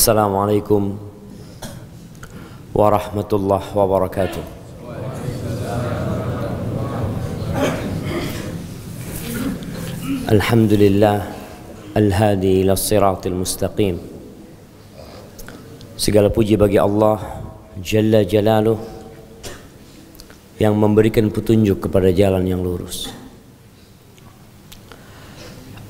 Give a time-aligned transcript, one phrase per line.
[0.00, 0.82] السلام عليكم
[2.74, 4.44] ورحمة الله وبركاته
[10.26, 11.18] الحمد لله
[11.96, 13.96] الهادي إلى الصراط المستقيم
[15.96, 17.16] Segala puji bagi Allah
[17.80, 18.76] Jalla Jalaluh
[20.60, 23.08] yang memberikan petunjuk kepada jalan yang lurus.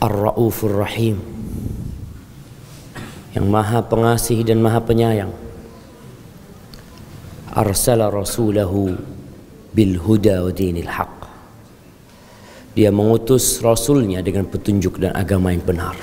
[0.02, 1.18] Ar-Raufur Rahim
[3.31, 5.31] yang Maha Pengasih dan Maha Penyayang.
[7.51, 8.95] Arsala rasulahu
[9.75, 11.15] bil huda wa dinil haq.
[12.71, 15.95] Dia mengutus rasulnya dengan petunjuk dan agama yang benar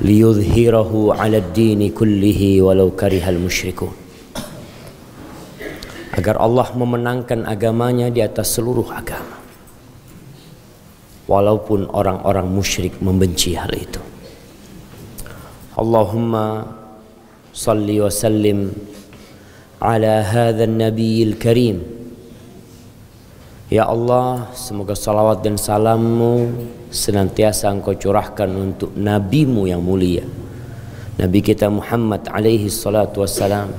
[0.00, 3.92] liyudhhirahu 'ala ad-dini kullihi walau karihal musyrikun
[6.16, 9.36] agar Allah memenangkan agamanya di atas seluruh agama
[11.28, 14.00] walaupun orang-orang musyrik membenci hal itu
[17.50, 18.68] Salli wa sallim
[19.80, 22.00] ala hadha an-nabiyil karim
[23.70, 26.50] Ya Allah, semoga salawat dan salammu
[26.90, 30.26] senantiasa engkau curahkan untuk nabimu yang mulia.
[31.14, 33.70] Nabi kita Muhammad alaihi salatu wassalam.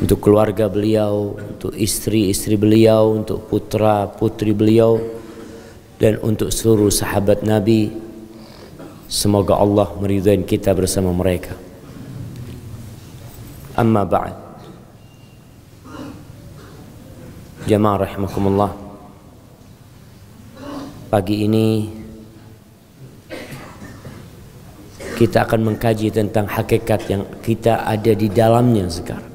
[0.00, 4.96] Untuk keluarga beliau, untuk istri-istri beliau, untuk putra-putri beliau,
[6.00, 8.09] dan untuk seluruh sahabat Nabi.
[9.10, 11.58] Semoga Allah meridhai kita bersama mereka.
[13.74, 14.50] Amma ba'd.
[17.68, 18.72] Jamaah rahimakumullah
[21.12, 21.86] Pagi ini
[25.20, 29.28] Kita akan mengkaji tentang hakikat yang kita ada di dalamnya sekarang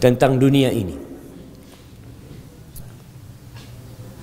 [0.00, 0.96] Tentang dunia ini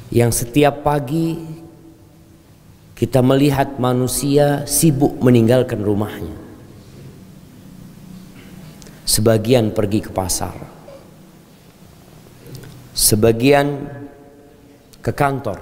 [0.10, 1.57] Yang setiap pagi
[2.98, 6.34] Kita melihat manusia sibuk meninggalkan rumahnya
[9.06, 10.78] Sebagian pergi ke pasar
[12.98, 13.86] sebagian
[15.06, 15.62] ke kantor,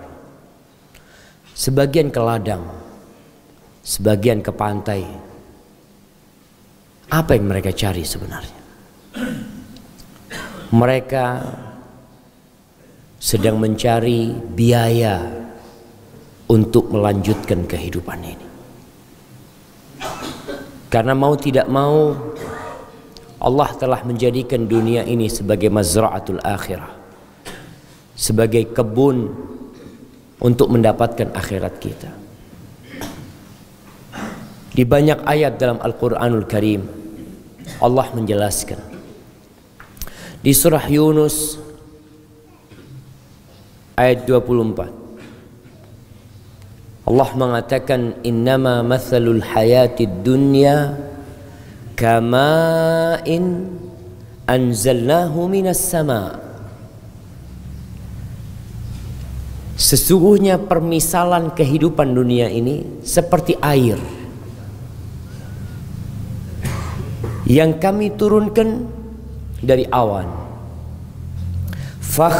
[1.52, 2.64] sebagian ke ladang,
[3.84, 5.04] sebagian ke pantai.
[7.12, 8.64] Apa yang mereka cari sebenarnya?
[10.72, 11.26] Mereka
[13.20, 15.45] sedang mencari biaya
[16.50, 18.48] untuk melanjutkan kehidupan ini.
[20.90, 22.14] Karena mau tidak mau
[23.42, 27.06] Allah telah menjadikan dunia ini sebagai mazra'atul akhirah
[28.16, 29.28] sebagai kebun
[30.40, 32.12] untuk mendapatkan akhirat kita.
[34.76, 36.84] Di banyak ayat dalam Al-Qur'anul Karim
[37.80, 38.80] Allah menjelaskan.
[40.40, 41.60] Di surah Yunus
[43.96, 45.05] ayat 24
[47.06, 50.98] Allah mengatakan innama mathalul hayatid dunya
[51.94, 53.70] kama'in
[54.50, 56.46] anzalnahu minas sama'
[59.76, 64.00] Sesungguhnya permisalan kehidupan dunia ini seperti air
[67.46, 68.88] yang kami turunkan
[69.60, 70.32] dari awan.
[72.00, 72.40] Fakh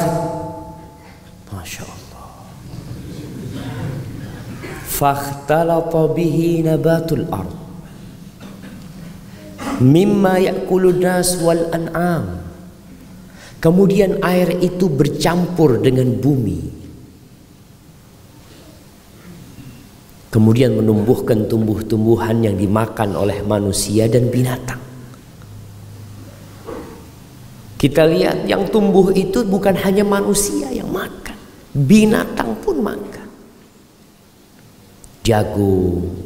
[4.96, 7.52] Fakhtalata bihi nabatul ard
[9.84, 12.40] Mimma ya'kulu nas wal an'am
[13.60, 16.86] Kemudian air itu bercampur dengan bumi
[20.36, 24.84] kemudian menumbuhkan tumbuh-tumbuhan yang dimakan oleh manusia dan binatang.
[27.80, 31.40] Kita lihat yang tumbuh itu bukan hanya manusia yang makan,
[31.72, 33.25] binatang pun makan.
[35.26, 36.22] Jagung.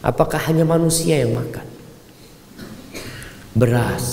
[0.00, 1.68] Apakah hanya manusia yang makan?
[3.52, 4.06] Beras,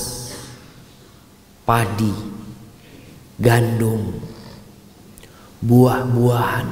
[1.64, 2.12] padi,
[3.40, 4.20] gandum,
[5.64, 6.68] buah-buahan,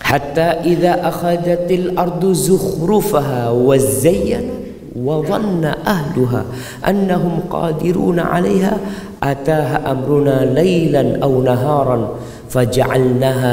[0.00, 4.64] hatta idza akhadatil ardu zukhrufaha wa zayyana
[4.94, 6.46] wa dhanna ahluha
[6.86, 8.78] annahum qadiruna 'alayha
[9.18, 12.14] ataha amruna laylan aw naharan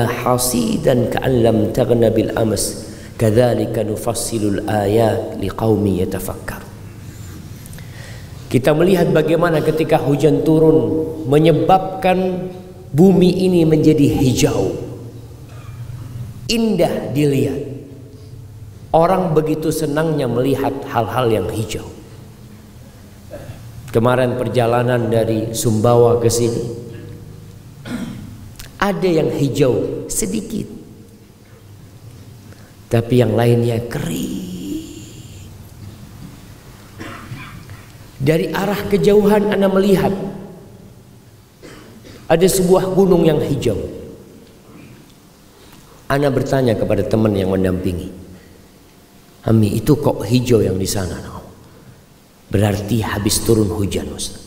[0.05, 6.69] hasidan ka'an lam taghna bil ams kadzalika nufassilul ayat yatafakkarun
[8.51, 12.51] kita melihat bagaimana ketika hujan turun menyebabkan
[12.93, 14.91] bumi ini menjadi hijau
[16.51, 17.63] indah dilihat.
[18.91, 21.87] Orang begitu senangnya melihat hal-hal yang hijau.
[23.95, 26.80] Kemarin perjalanan dari Sumbawa ke sini.
[28.91, 30.67] Ada yang hijau sedikit.
[32.91, 34.35] Tapi yang lainnya kering.
[38.19, 40.11] Dari arah kejauhan Anda melihat
[42.27, 43.79] ada sebuah gunung yang hijau.
[46.11, 48.11] Anda bertanya kepada teman yang mendampingi.
[49.47, 51.17] Ami itu kok hijau yang di sana?
[52.51, 54.43] Berarti habis turun hujan Ustaz.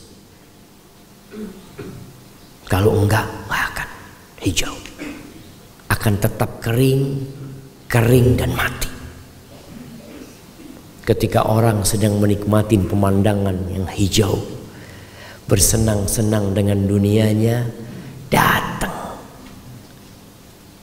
[2.69, 3.84] Kalau enggak, akan
[4.45, 4.77] hijau.
[5.89, 7.25] Akan tetap kering,
[7.89, 8.93] kering dan mati.
[11.05, 14.41] Ketika orang sedang menikmati pemandangan yang hijau,
[15.45, 17.69] bersenang-senang dengan dunianya,
[18.33, 19.21] datang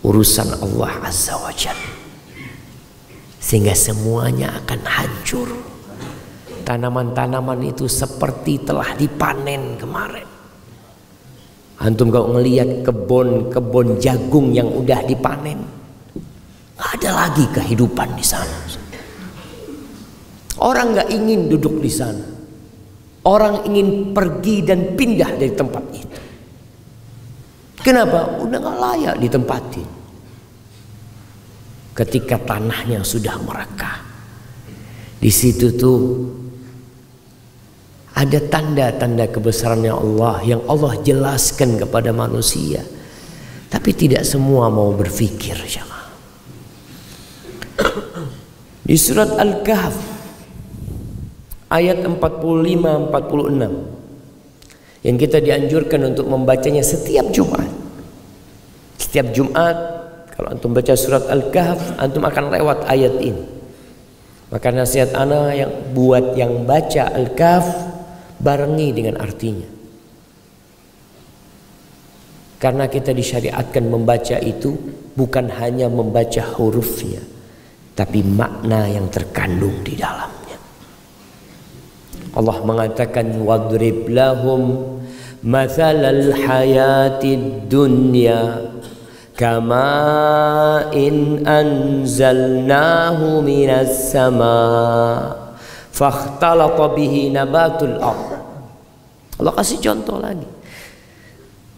[0.06, 1.94] urusan Allah Azza wa Jalla.
[3.42, 5.50] Sehingga semuanya akan hancur.
[6.62, 10.31] Tanaman-tanaman itu seperti telah dipanen kemarin.
[11.82, 15.58] Antum kau ngelihat kebun-kebun jagung yang udah dipanen.
[16.78, 18.58] Gak ada lagi kehidupan di sana.
[20.62, 22.22] Orang nggak ingin duduk di sana.
[23.26, 26.18] Orang ingin pergi dan pindah dari tempat itu.
[27.82, 28.38] Kenapa?
[28.38, 29.90] Udah nggak layak ditempatin.
[31.98, 34.06] Ketika tanahnya sudah merekah.
[35.18, 35.98] Di situ tuh
[38.22, 42.86] ada tanda-tanda kebesarannya Allah yang Allah jelaskan kepada manusia.
[43.66, 45.58] Tapi tidak semua mau berpikir
[48.86, 49.98] Di surat Al-Kahf
[51.74, 57.66] ayat 45 46 yang kita dianjurkan untuk membacanya setiap Jumat.
[59.02, 59.74] Setiap Jumat
[60.38, 63.50] kalau antum baca surat Al-Kahf antum akan lewat ayat ini.
[64.54, 67.91] Maka nasihat ana yang buat yang baca Al-Kahf
[68.42, 69.70] barengi dengan artinya.
[72.62, 74.78] Karena kita disyariatkan membaca itu
[75.18, 77.22] bukan hanya membaca hurufnya,
[77.98, 80.42] tapi makna yang terkandung di dalam.
[82.32, 84.96] Allah mengatakan wadrib lahum
[85.44, 88.72] mathalal hayatid dunya
[89.36, 94.64] kama in anzalnahu minas sama
[95.92, 98.31] fakhtalata bihi nabatul ard
[99.42, 100.46] Allah kasih contoh lagi.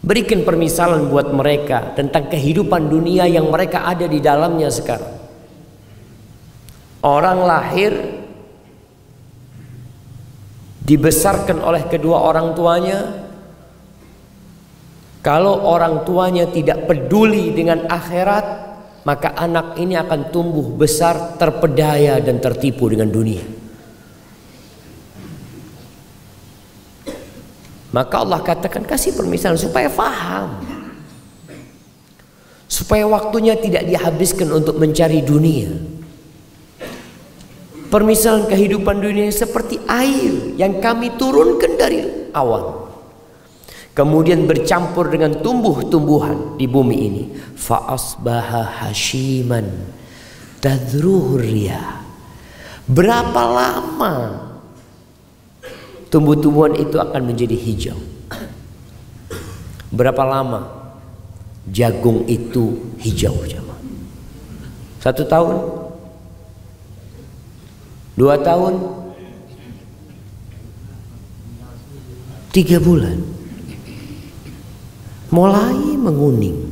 [0.04, 5.16] Berikan permisalan buat mereka tentang kehidupan dunia yang mereka ada di dalamnya sekarang.
[7.00, 8.20] Orang lahir
[10.84, 13.00] dibesarkan oleh kedua orang tuanya.
[15.24, 18.76] Kalau orang tuanya tidak peduli dengan akhirat
[19.08, 23.63] maka anak ini akan tumbuh besar terpedaya dan tertipu dengan dunia
[27.94, 30.58] maka Allah katakan kasih permisalan supaya faham
[32.66, 35.94] supaya waktunya tidak dihabiskan untuk mencari dunia
[37.94, 42.02] Permisalan kehidupan dunia seperti air yang kami turunkan dari
[42.34, 42.90] awan.
[43.94, 47.24] Kemudian bercampur dengan tumbuh-tumbuhan di bumi ini.
[47.54, 49.70] Fa'asbaha hashiman
[50.58, 52.02] tadruhurya.
[52.90, 54.14] Berapa lama
[56.14, 57.98] tumbuh-tumbuhan itu akan menjadi hijau?
[59.90, 60.94] Berapa lama
[61.66, 63.34] jagung itu hijau?
[65.02, 65.56] Satu tahun?
[68.14, 68.78] Dua tahun
[72.54, 73.18] Tiga bulan
[75.34, 76.62] Mulai menguning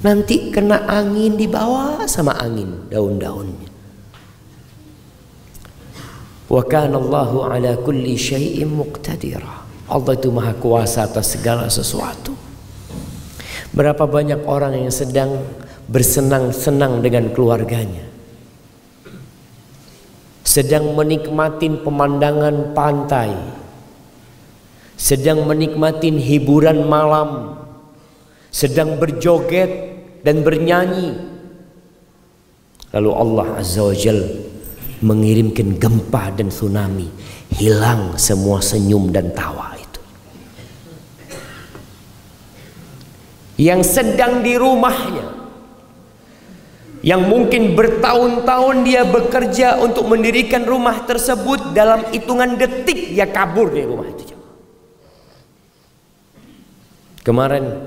[0.00, 3.63] Nanti kena angin di bawah sama angin daun-daunnya
[6.54, 9.66] Wa kana Allahu ala kulli syai'in muqtadira.
[9.90, 12.30] Allah itu maha kuasa atas segala sesuatu.
[13.74, 15.42] Berapa banyak orang yang sedang
[15.90, 18.06] bersenang-senang dengan keluarganya?
[20.46, 23.34] Sedang menikmati pemandangan pantai,
[24.94, 27.58] sedang menikmati hiburan malam,
[28.54, 31.18] sedang berjoget dan bernyanyi.
[32.94, 34.53] Lalu Allah Azza wa Jal
[35.02, 37.10] mengirimkan gempa dan tsunami,
[37.56, 40.00] hilang semua senyum dan tawa itu.
[43.58, 45.34] Yang sedang di rumahnya
[47.04, 53.84] yang mungkin bertahun-tahun dia bekerja untuk mendirikan rumah tersebut dalam hitungan detik dia kabur dari
[53.84, 54.32] rumah itu.
[57.20, 57.84] Kemarin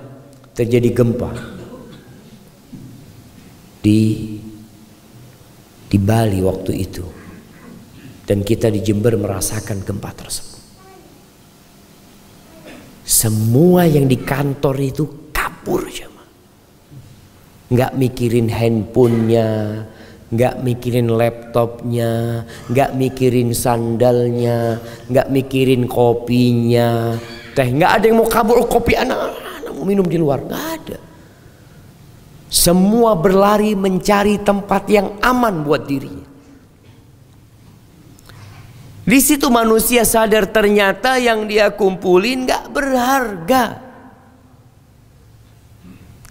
[0.53, 1.33] terjadi gempa
[3.81, 4.36] di
[5.87, 7.05] di Bali waktu itu
[8.27, 10.59] dan kita di Jember merasakan gempa tersebut.
[13.07, 16.27] Semua yang di kantor itu kabur jemaah.
[17.71, 19.47] nggak mikirin handphonenya,
[20.27, 27.15] nggak mikirin laptopnya, nggak mikirin sandalnya, nggak mikirin kopinya,
[27.55, 30.97] teh nggak ada yang mau kabur kopi anak-anak mau minum di luar, nggak ada.
[32.47, 36.27] Semua berlari mencari tempat yang aman buat dirinya.
[39.07, 43.63] Di situ manusia sadar ternyata yang dia kumpulin nggak berharga.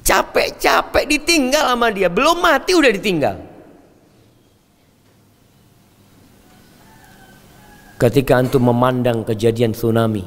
[0.04, 3.36] Capek-capek ditinggal sama dia, belum mati udah ditinggal.
[7.96, 10.22] Ketika antum memandang kejadian tsunami,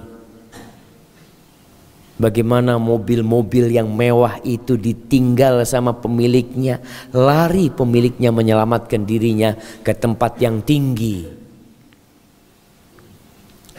[2.20, 6.84] bagaimana mobil-mobil yang mewah itu ditinggal sama pemiliknya,
[7.16, 11.26] lari pemiliknya menyelamatkan dirinya ke tempat yang tinggi.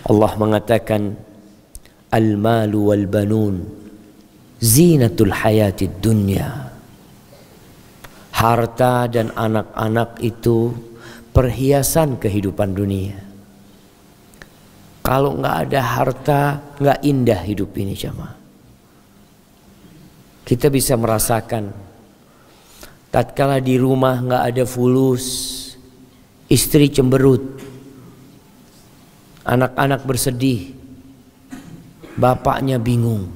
[0.09, 1.15] Allah mengatakan
[2.11, 3.57] al-malu wal banun
[4.59, 6.73] zinatul hayatid dunya.
[8.35, 10.73] Harta dan anak-anak itu
[11.37, 13.30] perhiasan kehidupan dunia.
[15.11, 16.43] Kalau nggak ada harta,
[16.79, 18.39] nggak indah hidup ini jamaah.
[20.47, 21.75] Kita bisa merasakan
[23.11, 25.27] tatkala di rumah nggak ada fulus,
[26.47, 27.43] istri cemberut,
[29.43, 30.79] anak-anak bersedih,
[32.15, 33.35] bapaknya bingung.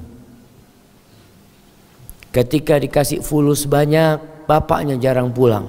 [2.31, 5.67] Ketika dikasih fulus banyak, bapaknya jarang pulang.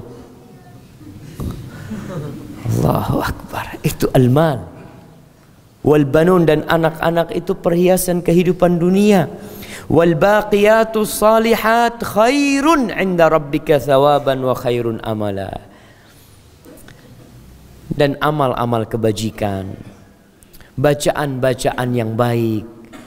[2.78, 4.75] Allahu Akbar, itu almal
[5.86, 9.30] wal banun dan anak-anak itu perhiasan kehidupan dunia.
[9.86, 15.62] Wal baqiyatus salihat khairun 'inda rabbika thawaban wa khairun amala.
[17.86, 19.78] Dan amal-amal kebajikan.
[20.74, 22.66] Bacaan-bacaan yang baik.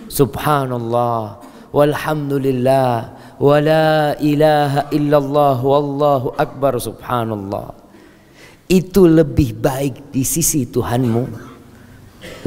[0.09, 1.37] Subhanallah
[1.69, 7.75] walhamdulillah wala ilaha illallah wallahu akbar subhanallah.
[8.65, 11.48] Itu lebih baik di sisi Tuhanmu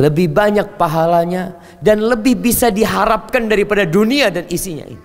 [0.01, 5.03] lebih banyak pahalanya dan lebih bisa diharapkan daripada dunia dan isinya ini.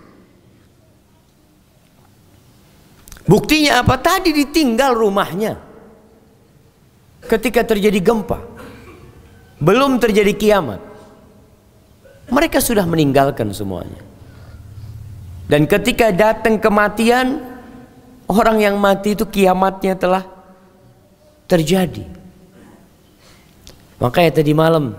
[3.28, 4.00] Buktinya apa?
[4.00, 5.60] Tadi ditinggal rumahnya.
[7.28, 8.40] Ketika terjadi gempa.
[9.60, 10.80] Belum terjadi kiamat.
[12.32, 14.00] Mereka sudah meninggalkan semuanya.
[15.48, 17.44] Dan ketika datang kematian,
[18.32, 20.24] orang yang mati itu kiamatnya telah
[21.48, 22.04] terjadi.
[23.98, 24.94] Makanya tadi malam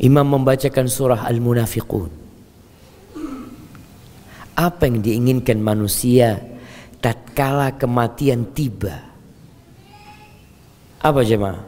[0.00, 2.12] Imam membacakan surah Al-Munafiqun.
[4.56, 6.40] Apa yang diinginkan manusia
[7.00, 8.96] tatkala kematian tiba?
[11.00, 11.64] Apa jemaah?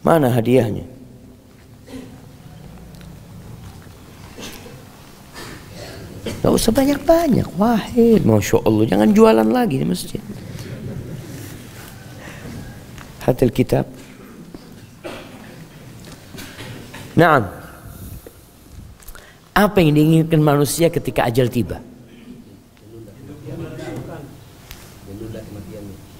[0.00, 0.88] Mana hadiahnya?
[6.38, 7.48] Gak usah banyak-banyak.
[7.60, 8.84] Wahid, Masya Allah.
[8.88, 10.22] Jangan jualan lagi di masjid.
[13.27, 13.85] هات الكتاب
[17.13, 17.45] Nah,
[19.53, 21.77] apa yang diinginkan manusia ketika ajal tiba?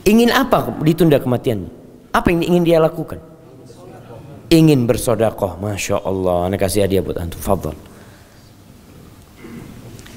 [0.05, 1.65] Ingin apa ditunda kematiannya?
[2.13, 3.17] Apa yang ingin dia lakukan?
[4.53, 6.45] Ingin bersodakoh, masya Allah.
[6.45, 7.73] Anda kasih hadiah buat antum, fadl.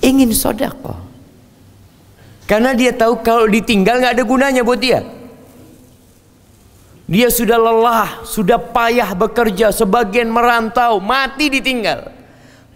[0.04, 1.00] Ingin sodakoh,
[2.44, 5.02] karena dia tahu kalau ditinggal nggak ada gunanya buat dia.
[7.11, 12.07] Dia sudah lelah, sudah payah bekerja, sebagian merantau, mati ditinggal.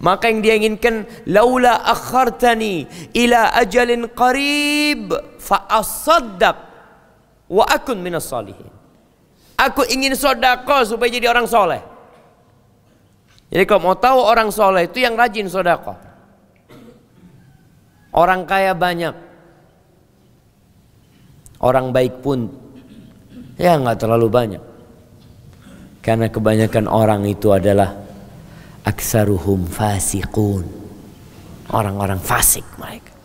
[0.03, 2.83] Maka yang dia inginkan, laula akhartani
[3.15, 6.57] ila ajalin qarib fa asaddaq
[7.47, 8.67] wa akun minas salihin.
[9.55, 11.79] Aku ingin sodako supaya jadi orang soleh.
[13.47, 15.95] Jadi kalau mau tahu orang soleh itu yang rajin sodako.
[18.11, 19.15] Orang kaya banyak.
[21.63, 22.64] Orang baik pun
[23.55, 24.63] Ya nggak terlalu banyak.
[26.03, 27.95] Karena kebanyakan orang itu adalah
[28.85, 30.63] aksaruhum fasikun.
[31.73, 33.15] Orang-orang fasik mereka.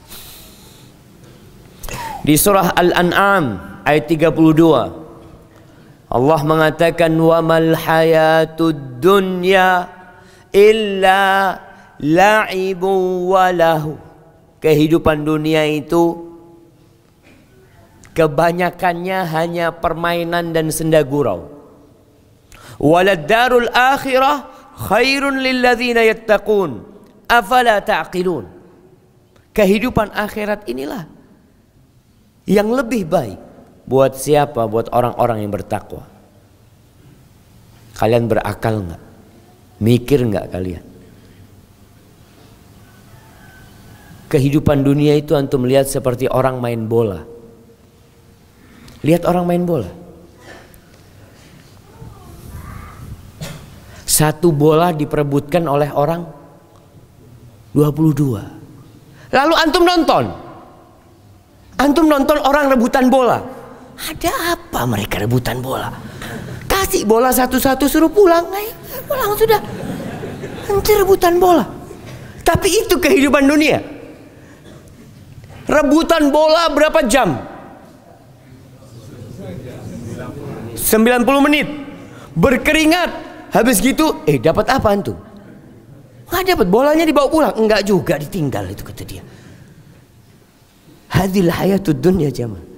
[2.24, 3.44] Di surah Al-An'am
[3.84, 5.00] ayat 32
[6.10, 9.86] Allah mengatakan wa mal hayatud dunya
[10.50, 11.54] illa
[12.00, 12.90] la'ibu
[13.30, 13.94] walahu.
[14.60, 16.29] Kehidupan dunia itu
[18.16, 21.48] kebanyakannya hanya permainan dan senda gurau.
[22.80, 24.48] Walad darul akhirah
[24.88, 26.86] khairun lilladzina yattaqun.
[27.30, 28.46] Afala ta'qilun.
[29.50, 31.06] Kehidupan akhirat inilah
[32.46, 33.38] yang lebih baik
[33.86, 34.66] buat siapa?
[34.66, 36.06] Buat orang-orang yang bertakwa.
[37.98, 39.02] Kalian berakal nggak?
[39.82, 40.84] Mikir nggak kalian?
[44.30, 47.26] kehidupan dunia itu antum melihat seperti orang main bola.
[49.00, 49.88] Lihat orang main bola.
[54.04, 56.28] Satu bola diperebutkan oleh orang
[57.72, 59.32] 22.
[59.32, 60.24] Lalu antum nonton.
[61.80, 63.40] Antum nonton orang rebutan bola.
[63.96, 65.88] Ada apa mereka rebutan bola?
[66.68, 68.44] Kasih bola satu-satu suruh pulang.
[68.52, 68.68] Eh,
[69.08, 69.60] pulang sudah.
[70.68, 71.64] Nanti rebutan bola.
[72.44, 73.80] Tapi itu kehidupan dunia.
[75.70, 77.49] Rebutan bola berapa jam?
[80.90, 81.70] 90 menit.
[82.34, 83.30] Berkeringat.
[83.54, 85.18] Habis gitu, eh dapat apa antum?
[86.30, 87.54] Nggak dapat bolanya dibawa pulang.
[87.54, 89.22] Enggak juga ditinggal itu kata dia.
[91.10, 92.70] Hadil hayatud dunya jamaah.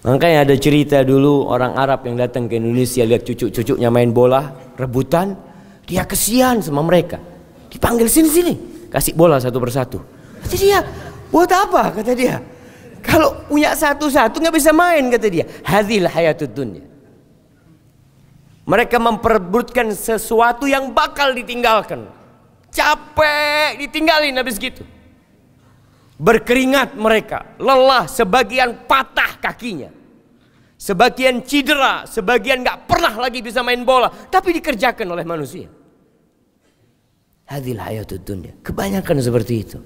[0.00, 5.36] Makanya ada cerita dulu orang Arab yang datang ke Indonesia lihat cucu-cucunya main bola, rebutan,
[5.84, 7.20] dia kesian sama mereka.
[7.68, 10.00] Dipanggil sini-sini, kasih bola satu persatu.
[10.40, 10.80] Kata dia,
[11.28, 12.00] buat apa?
[12.00, 12.40] Kata dia.
[13.00, 15.44] Kalau punya satu-satu nggak bisa main kata dia.
[15.64, 16.84] Hadil hayatud dunya.
[18.68, 22.06] Mereka memperebutkan sesuatu yang bakal ditinggalkan.
[22.70, 24.86] Capek ditinggalin habis gitu.
[26.20, 29.90] Berkeringat mereka, lelah, sebagian patah kakinya.
[30.76, 35.68] Sebagian cedera, sebagian nggak pernah lagi bisa main bola, tapi dikerjakan oleh manusia.
[37.48, 38.54] Hadil hayatud dunya.
[38.62, 39.78] Kebanyakan seperti itu.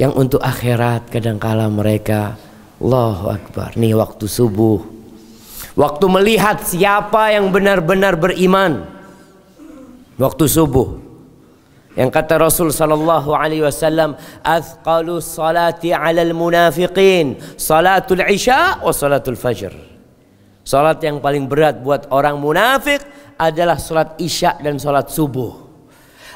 [0.00, 2.40] Yang untuk akhirat kadangkala mereka
[2.80, 3.76] Allahu Akbar.
[3.76, 4.80] Nih waktu subuh.
[5.76, 8.88] Waktu melihat siapa yang benar-benar beriman.
[10.16, 10.96] Waktu subuh.
[11.92, 19.76] Yang kata Rasul sallallahu alaihi wasallam, "Athqalu salati 'alal munafiqin, salatul isya wa salatul fajr."
[20.64, 23.04] Salat yang paling berat buat orang munafik
[23.36, 25.60] adalah salat isya dan salat subuh.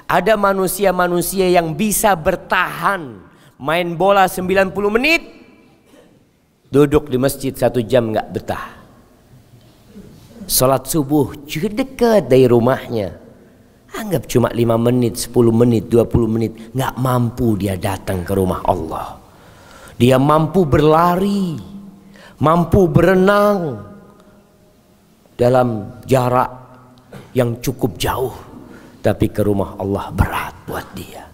[0.04, 3.32] Ada manusia-manusia yang bisa bertahan
[3.64, 5.24] main bola 90 menit
[6.68, 8.66] duduk di masjid satu jam nggak betah.
[10.44, 13.16] Salat subuh juga dekat dari rumahnya.
[13.94, 19.16] Anggap cuma 5 menit 10 menit 20 menit nggak mampu dia datang ke rumah Allah.
[19.96, 21.57] Dia mampu berlari
[22.42, 23.81] mampu berenang
[25.38, 26.50] dalam jarak
[27.33, 28.35] yang cukup jauh
[29.00, 31.33] tapi ke rumah Allah berat buat dia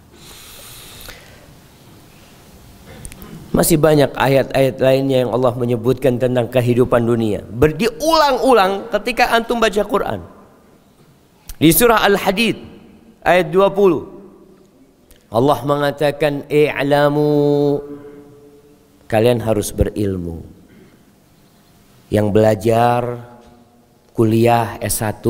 [3.51, 7.43] Masih banyak ayat-ayat lainnya yang Allah menyebutkan tentang kehidupan dunia.
[7.43, 10.23] Berdiulang-ulang ketika antum baca Quran.
[11.59, 12.55] Di surah Al-Hadid
[13.27, 15.35] ayat 20.
[15.35, 17.79] Allah mengatakan i'lamu
[19.11, 20.47] kalian harus berilmu.
[22.07, 23.01] Yang belajar
[24.15, 25.23] kuliah S1,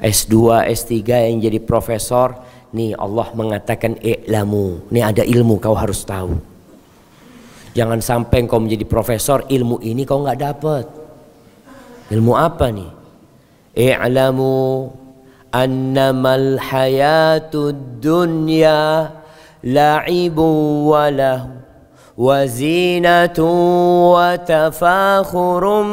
[0.00, 0.36] S2,
[0.76, 0.92] S3
[1.28, 2.36] yang jadi profesor,
[2.76, 4.84] nih Allah mengatakan i'lamu.
[4.92, 6.57] Nih ada ilmu kau harus tahu.
[7.76, 10.84] Jangan sampai engkau menjadi profesor ilmu ini kau nggak dapat.
[12.08, 12.90] Ilmu apa nih?
[13.78, 14.88] I'lamu
[15.52, 19.12] annamal hayatud dunya
[19.62, 20.48] la'ibu
[20.88, 21.58] wa lahu
[22.18, 23.46] wa zinatu
[24.18, 25.88] wa tafakhurun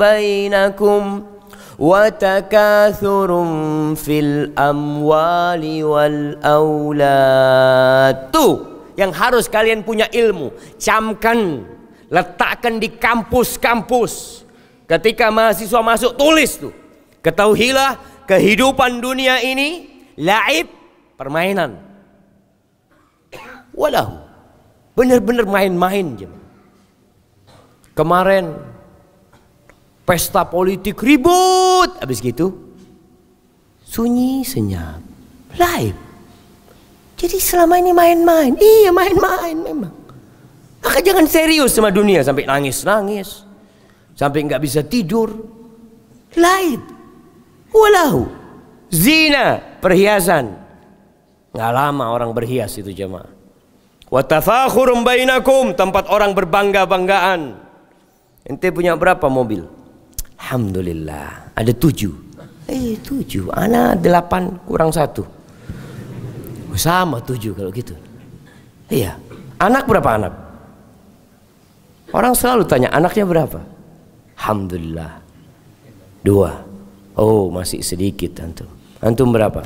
[0.00, 1.20] bainakum
[4.56, 8.16] amwali wal aulad.
[8.32, 10.52] Tuh yang harus kalian punya ilmu.
[10.80, 11.64] Camkan,
[12.08, 14.42] letakkan di kampus-kampus.
[14.88, 16.74] Ketika mahasiswa masuk tulis tuh.
[17.20, 20.70] Ketahuilah kehidupan dunia ini laib
[21.18, 21.78] permainan.
[23.76, 24.24] Walau
[24.96, 26.16] benar-benar main-main
[27.96, 28.56] Kemarin
[30.06, 32.54] pesta politik ribut habis gitu
[33.82, 35.02] sunyi senyap
[35.58, 36.05] live
[37.16, 38.52] jadi selama ini main-main.
[38.60, 39.94] Iya main-main memang.
[40.84, 43.42] Maka jangan serius sama dunia sampai nangis-nangis.
[44.12, 45.32] Sampai nggak bisa tidur.
[46.36, 46.78] Lain.
[47.72, 48.28] Walau.
[48.92, 49.58] Zina.
[49.80, 50.52] Perhiasan.
[51.56, 53.32] Nggak lama orang berhias itu jemaah.
[54.12, 55.72] Watafakhurum bainakum.
[55.72, 57.64] Tempat orang berbangga-banggaan.
[58.44, 59.64] Ente punya berapa mobil?
[60.36, 61.56] Alhamdulillah.
[61.56, 62.14] Ada tujuh.
[62.68, 63.48] Eh tujuh.
[63.56, 65.35] Anak delapan kurang satu.
[66.76, 67.96] Sama tujuh kalau gitu.
[68.92, 69.16] Iya.
[69.56, 70.32] Anak berapa anak?
[72.12, 73.60] Orang selalu tanya anaknya berapa?
[74.38, 75.12] Alhamdulillah.
[76.22, 76.52] Dua.
[77.16, 78.68] Oh masih sedikit antum.
[79.00, 79.64] Antum berapa?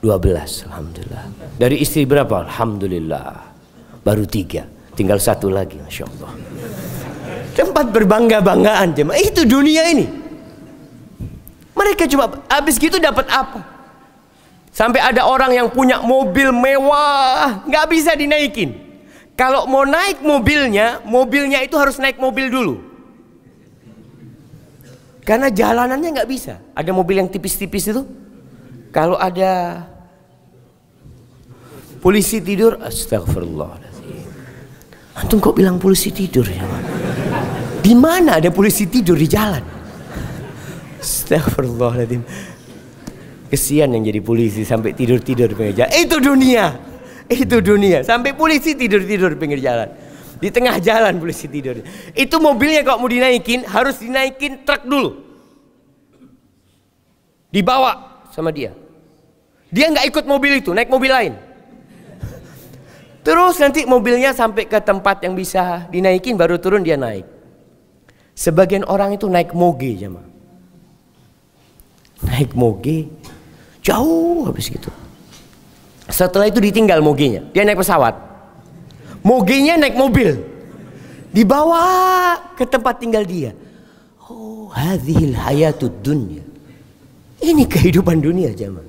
[0.00, 0.64] Dua belas.
[0.66, 1.28] Alhamdulillah.
[1.60, 2.48] Dari istri berapa?
[2.48, 3.52] Alhamdulillah.
[4.02, 4.64] Baru tiga.
[4.96, 5.78] Tinggal satu lagi.
[5.78, 6.32] Masya Allah.
[7.54, 9.20] Tempat berbangga-banggaan jemaah.
[9.20, 10.08] Itu dunia ini.
[11.76, 13.69] Mereka cuma habis gitu dapat apa?
[14.70, 18.78] Sampai ada orang yang punya mobil mewah, nggak bisa dinaikin.
[19.34, 22.74] Kalau mau naik mobilnya, mobilnya itu harus naik mobil dulu.
[25.26, 26.62] Karena jalanannya nggak bisa.
[26.74, 28.02] Ada mobil yang tipis-tipis itu.
[28.90, 29.86] Kalau ada
[32.02, 33.78] polisi tidur, astagfirullah.
[35.20, 36.64] Antum kok bilang polisi tidur ya?
[37.80, 39.62] Di mana ada polisi tidur di jalan?
[41.00, 42.22] Astagfirullahaladzim.
[43.50, 45.90] Kesian yang jadi polisi sampai tidur-tidur pinggir jalan.
[45.90, 46.78] Itu dunia.
[47.26, 48.06] Itu dunia.
[48.06, 49.90] Sampai polisi tidur-tidur pinggir jalan.
[50.38, 51.82] Di tengah jalan polisi tidur.
[52.14, 55.18] Itu mobilnya kalau mau dinaikin harus dinaikin truk dulu.
[57.50, 58.70] Dibawa sama dia.
[59.70, 61.34] Dia nggak ikut mobil itu, naik mobil lain.
[63.20, 67.26] Terus nanti mobilnya sampai ke tempat yang bisa dinaikin baru turun dia naik.
[68.32, 70.24] Sebagian orang itu naik moge jemaah.
[72.24, 73.12] Naik moge
[73.80, 74.92] Jauh habis gitu.
[76.10, 77.46] Setelah itu ditinggal mogenya.
[77.54, 78.12] Dia naik pesawat.
[79.24, 80.36] Mogenya naik mobil.
[81.30, 83.54] Dibawa ke tempat tinggal dia.
[84.28, 86.44] Oh, hadhil hayatud dunya.
[87.40, 88.84] Ini kehidupan dunia jemaah.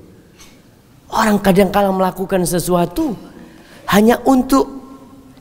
[1.12, 3.16] Orang kadang kala melakukan sesuatu
[3.88, 4.68] hanya untuk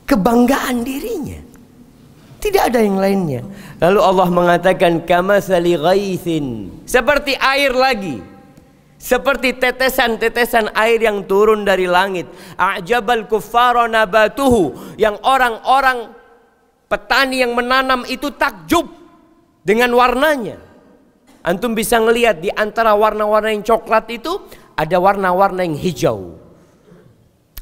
[0.08, 1.40] kebanggaan dirinya.
[2.40, 3.42] Tidak ada yang lainnya.
[3.84, 5.44] Lalu Allah mengatakan kama.
[5.44, 8.31] Seperti air lagi
[9.02, 12.30] seperti tetesan-tetesan air yang turun dari langit.
[12.54, 14.94] A'jabal kuffara nabatuhu.
[15.02, 16.14] Yang orang-orang
[16.86, 18.86] petani yang menanam itu takjub
[19.66, 20.62] dengan warnanya.
[21.42, 24.38] Antum bisa ngelihat di antara warna-warna yang coklat itu
[24.78, 26.38] ada warna-warna yang hijau.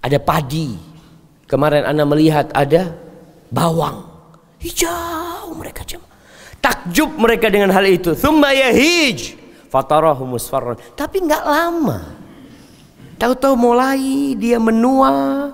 [0.03, 0.75] Ada padi.
[1.47, 2.91] Kemarin Anda melihat ada
[3.47, 4.03] bawang.
[4.59, 6.03] Hijau mereka cuma.
[6.59, 8.11] Takjub mereka dengan hal itu.
[8.11, 9.38] Thumma yahij
[9.69, 10.75] fatarahu musfarran.
[10.97, 11.97] Tapi nggak lama.
[13.19, 15.51] Tahu-tahu mulai dia menua,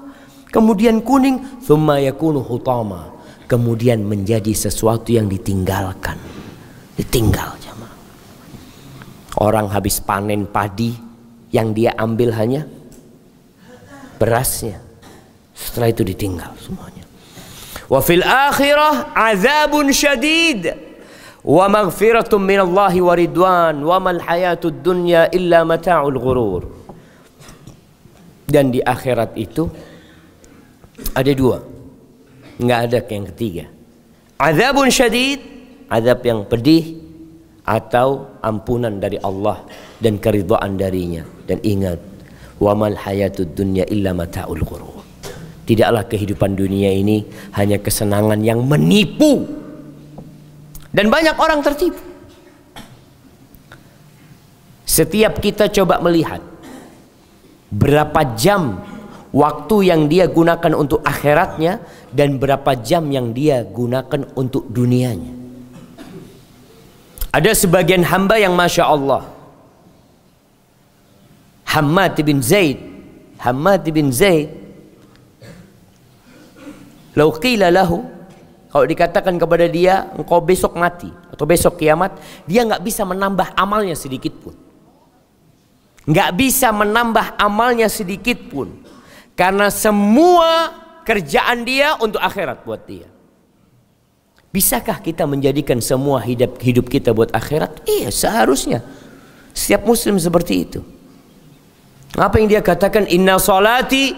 [0.49, 3.13] kemudian kuning, thumma yakunu hutama.
[3.45, 6.17] Kemudian menjadi sesuatu yang ditinggalkan.
[6.97, 7.97] Ditinggal jamaah.
[9.37, 10.97] Orang habis panen padi
[11.53, 12.65] yang dia ambil hanya
[14.17, 14.81] berasnya.
[15.53, 17.05] Setelah itu ditinggal semuanya.
[17.85, 20.73] Wa fil akhirah azabun syadid
[21.45, 23.75] wa ridwan.
[23.85, 26.63] Wa mal hayatud dunya illa mata'ul ghurur.
[28.49, 29.69] Dan di akhirat itu
[31.13, 31.61] ada dua.
[32.57, 33.65] Nggak ada yang ketiga.
[34.41, 35.39] Azabun syadid
[35.85, 36.97] azab yang pedih
[37.65, 39.61] atau ampunan dari Allah
[40.01, 41.21] dan keridhaan darinya.
[41.45, 42.01] Dan ingat
[42.57, 44.97] wa mal hayatud dunya illa mata'ul ghurur.
[45.65, 47.25] Tidaklah kehidupan dunia ini
[47.57, 49.54] hanya kesenangan yang menipu
[50.95, 51.99] dan banyak orang tertipu.
[54.87, 56.39] Setiap kita coba melihat
[57.67, 58.79] berapa jam
[59.35, 61.83] waktu yang dia gunakan untuk akhiratnya
[62.15, 65.35] dan berapa jam yang dia gunakan untuk dunianya.
[67.35, 69.27] Ada sebagian hamba yang masya Allah.
[71.75, 72.79] Hamad bin Zaid,
[73.43, 74.47] Hamad bin Zaid.
[77.19, 78.14] Lau qila lahu
[78.75, 83.95] kalau dikatakan kepada dia, engkau besok mati atau besok kiamat, dia nggak bisa menambah amalnya
[83.95, 84.51] sedikit pun.
[86.03, 88.83] Nggak bisa menambah amalnya sedikit pun.
[89.31, 90.75] Karena semua
[91.07, 93.07] kerjaan dia untuk akhirat buat dia.
[94.51, 97.87] Bisakah kita menjadikan semua hidup hidup kita buat akhirat?
[97.87, 98.83] Iya, seharusnya.
[99.55, 100.83] Setiap muslim seperti itu.
[102.11, 103.07] Apa yang dia katakan?
[103.07, 104.11] Inna salati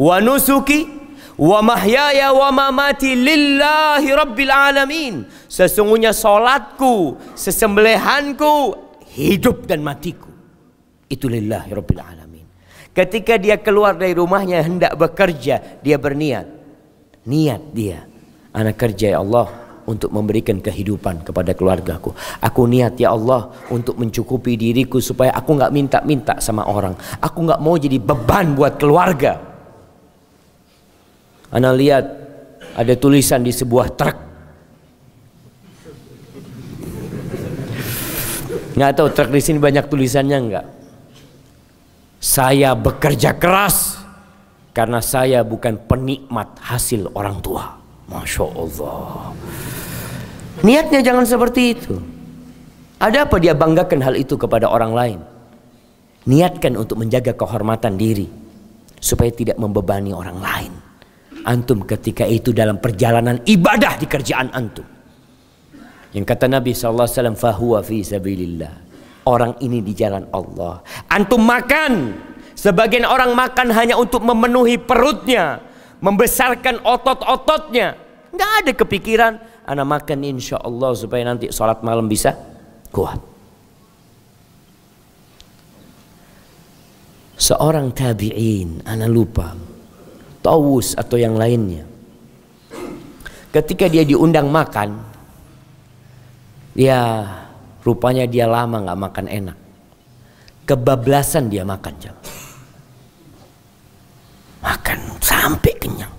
[0.00, 1.03] wa nusuki
[1.34, 5.14] Wa mahyaya wa mamati lillahi rabbil alamin.
[5.50, 8.78] Sesungguhnya solatku, sesembelihanku,
[9.18, 10.30] hidup dan matiku.
[11.10, 12.46] Itu lillahi rabbil alamin.
[12.94, 16.46] Ketika dia keluar dari rumahnya hendak bekerja, dia berniat.
[17.26, 18.06] Niat dia.
[18.54, 19.50] Anak kerja ya Allah
[19.84, 22.14] untuk memberikan kehidupan kepada keluargaku.
[22.38, 26.94] Aku niat ya Allah untuk mencukupi diriku supaya aku nggak minta-minta sama orang.
[27.18, 29.53] Aku nggak mau jadi beban buat keluarga.
[31.54, 32.04] Anda lihat
[32.74, 34.18] ada tulisan di sebuah truk.
[38.74, 40.66] Nggak tahu truk di sini banyak tulisannya enggak?
[42.18, 44.02] Saya bekerja keras
[44.74, 47.78] karena saya bukan penikmat hasil orang tua.
[48.10, 49.30] Masya Allah.
[50.66, 51.94] Niatnya jangan seperti itu.
[52.98, 55.18] Ada apa dia banggakan hal itu kepada orang lain?
[56.26, 58.26] Niatkan untuk menjaga kehormatan diri
[58.98, 60.83] supaya tidak membebani orang lain
[61.44, 64.84] antum ketika itu dalam perjalanan ibadah di kerjaan antum.
[66.14, 68.86] Yang kata Nabi SAW, fahuwa fi sabilillah.
[69.24, 70.84] orang ini di jalan Allah.
[71.08, 72.12] Antum makan.
[72.54, 75.60] Sebagian orang makan hanya untuk memenuhi perutnya,
[76.00, 77.98] membesarkan otot-ototnya.
[78.30, 79.32] Nggak ada kepikiran,
[79.64, 82.36] anak makan insya Allah supaya nanti sholat malam bisa
[82.94, 83.18] kuat.
[87.34, 89.52] Seorang tabi'in, anak lupa,
[90.44, 91.88] Tawus atau yang lainnya.
[93.48, 95.00] Ketika dia diundang makan,
[96.76, 97.24] ya
[97.80, 99.58] rupanya dia lama nggak makan enak.
[100.68, 102.12] Kebablasan dia makan jam.
[104.60, 106.12] Makan sampai kenyang.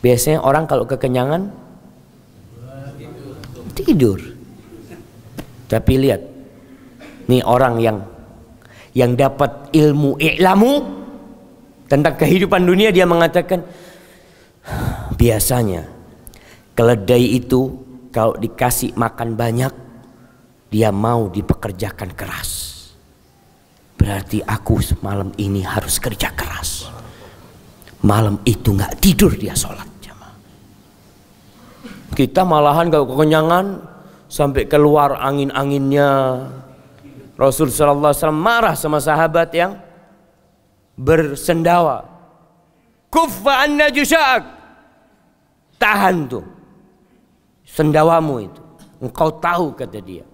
[0.00, 1.52] Biasanya orang kalau kekenyangan
[3.76, 4.20] tidur.
[5.68, 6.22] Tapi lihat,
[7.28, 7.98] nih orang yang
[8.96, 10.99] yang dapat ilmu i'lamu
[11.90, 13.66] tentang kehidupan dunia dia mengatakan
[15.18, 15.90] biasanya
[16.78, 17.74] keledai itu
[18.14, 19.74] kalau dikasih makan banyak
[20.70, 22.50] dia mau dipekerjakan keras.
[23.98, 26.86] Berarti aku malam ini harus kerja keras.
[28.00, 29.90] Malam itu nggak tidur dia sholat
[32.14, 33.80] kita malahan kalau kekenyangan
[34.28, 36.08] sampai keluar angin-anginnya
[37.40, 39.80] Rasul Sallallahu Alaihi Wasallam marah sama sahabat yang
[41.00, 42.04] bersendawa.
[43.08, 44.44] Kuffa anna jusa'ak.
[45.80, 46.44] Tahan tuh.
[47.64, 48.62] Sendawamu itu.
[49.00, 50.28] Engkau tahu kata dia.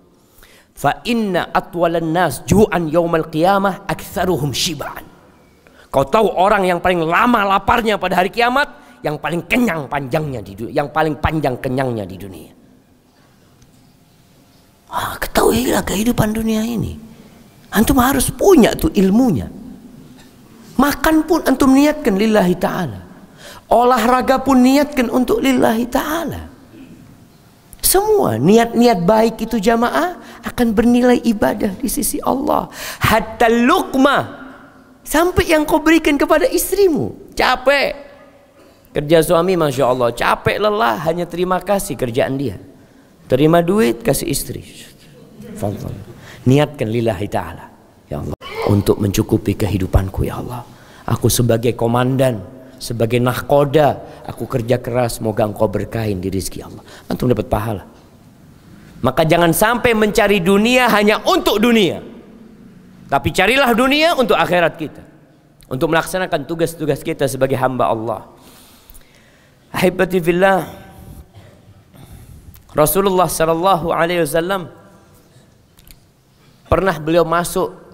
[0.76, 5.06] Fa inna atwalan nas ju'an yaumal qiyamah aktsaruhum shiba'an.
[5.88, 10.52] Kau tahu orang yang paling lama laparnya pada hari kiamat, yang paling kenyang panjangnya di
[10.52, 12.52] dunia, yang paling panjang kenyangnya di dunia.
[14.92, 16.98] Ah, ketahuilah kehidupan dunia ini.
[17.72, 19.48] Antum harus punya tuh ilmunya.
[20.76, 23.00] Makan pun antum niatkan lillahi ta'ala.
[23.72, 26.42] Olahraga pun niatkan untuk lillahi ta'ala.
[27.80, 32.68] Semua niat-niat baik itu jamaah akan bernilai ibadah di sisi Allah.
[33.00, 34.44] Hatta lukma.
[35.06, 37.30] Sampai yang kau berikan kepada istrimu.
[37.38, 37.94] Capek.
[38.90, 40.10] Kerja suami Masya Allah.
[40.10, 42.58] Capek lelah hanya terima kasih kerjaan dia.
[43.30, 44.66] Terima duit kasih istri.
[46.42, 47.75] Niatkan lillahi ta'ala.
[48.66, 50.66] Untuk mencukupi kehidupanku ya Allah.
[51.06, 52.42] Aku sebagai komandan,
[52.82, 56.82] sebagai nahkoda, aku kerja keras, semoga engkau berkahin di rizki Allah.
[57.06, 57.86] Antum dapat pahala.
[59.06, 62.02] Maka jangan sampai mencari dunia hanya untuk dunia.
[63.06, 65.02] Tapi carilah dunia untuk akhirat kita.
[65.70, 68.26] Untuk melaksanakan tugas-tugas kita sebagai hamba Allah.
[69.70, 70.66] Ahibati fillah.
[72.74, 74.68] Rasulullah sallallahu alaihi wasallam
[76.66, 77.85] pernah beliau masuk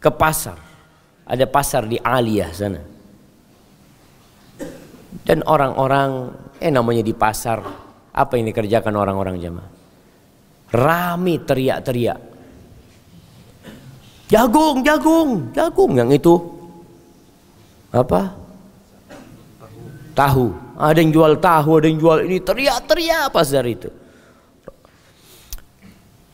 [0.00, 0.58] ke pasar.
[1.26, 2.80] Ada pasar di Aliyah sana.
[5.26, 6.30] Dan orang-orang,
[6.62, 7.58] eh namanya di pasar,
[8.14, 9.70] apa yang dikerjakan orang-orang jamaah?
[10.70, 12.20] Rami teriak-teriak.
[14.26, 16.34] Jagung, jagung, jagung yang itu
[17.94, 18.34] apa?
[20.14, 20.46] Tahu.
[20.76, 23.88] Ada yang jual tahu, ada yang jual ini teriak-teriak pasar itu.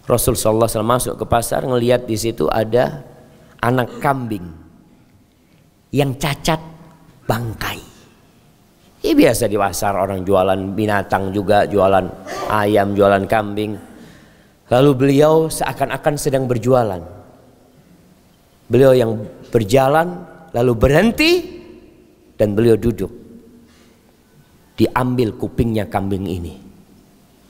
[0.03, 3.07] Rasul wasallam masuk ke pasar ngelihat di situ ada
[3.63, 4.43] anak kambing
[5.95, 6.59] yang cacat
[7.25, 7.79] bangkai.
[9.03, 12.07] Ini biasa di pasar orang jualan binatang juga, jualan
[12.51, 13.75] ayam, jualan kambing.
[14.71, 17.03] Lalu beliau seakan-akan sedang berjualan.
[18.71, 19.19] Beliau yang
[19.51, 20.23] berjalan
[20.55, 21.33] lalu berhenti
[22.39, 23.11] dan beliau duduk.
[24.79, 26.55] Diambil kupingnya kambing ini.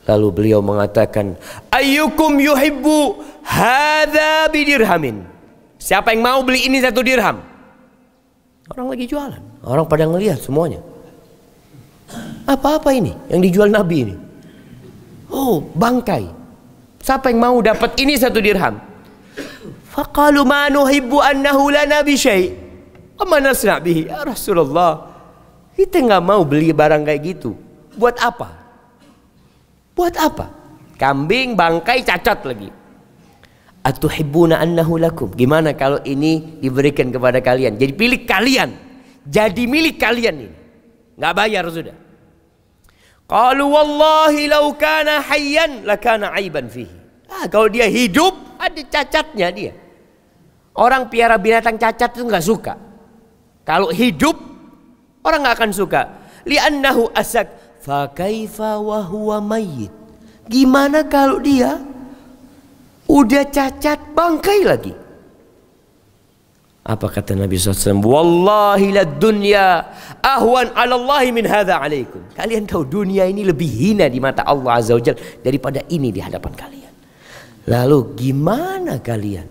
[0.02, 1.38] Lalu beliau mengatakan,
[1.70, 5.31] "Ayyukum yuhibbu hadza bidirhamin?"
[5.82, 7.42] Siapa yang mau beli ini satu dirham?
[8.70, 9.66] Orang lagi jualan.
[9.66, 10.78] Orang pada ngelihat semuanya.
[12.46, 14.14] Apa-apa ini yang dijual Nabi ini?
[15.26, 16.30] Oh, bangkai.
[17.02, 18.78] Siapa yang mau dapat ini satu dirham?
[19.90, 22.54] Faqalu ma nuhibbu annahu lana bi syai.
[23.18, 25.10] Amma nasna bihi ya Rasulullah.
[25.74, 27.58] Kita nggak mau beli barang kayak gitu.
[27.98, 28.48] Buat apa?
[29.98, 30.46] Buat apa?
[30.94, 32.70] Kambing, bangkai, cacat lagi.
[33.82, 35.34] Atuhibbuna annahu lakum.
[35.34, 37.74] Gimana kalau ini diberikan kepada kalian?
[37.74, 38.70] Jadi pilih kalian.
[39.26, 40.54] Jadi milik kalian ini.
[41.18, 41.96] Enggak bayar sudah.
[43.26, 46.94] Qalu wallahi law kana hayyan lakana aiban fihi.
[47.26, 49.72] Ah, kalau dia hidup ada cacatnya dia.
[50.78, 52.74] Orang piara binatang cacat itu enggak suka.
[53.66, 54.38] Kalau hidup
[55.26, 56.02] orang enggak akan suka.
[56.46, 57.50] Li'annahu asak
[57.82, 59.90] fa kaifa wa huwa mayyit.
[60.46, 61.82] Gimana kalau dia
[63.12, 64.94] Udah cacat bangkai lagi.
[66.82, 68.02] Apa kata Nabi SAW?
[68.02, 69.86] Wallahi la dunya
[70.18, 72.24] ahwan ala Allah min hadha alaikum.
[72.34, 75.02] Kalian tahu dunia ini lebih hina di mata Allah Azza wa
[75.44, 76.92] daripada ini di hadapan kalian.
[77.70, 79.46] Lalu gimana kalian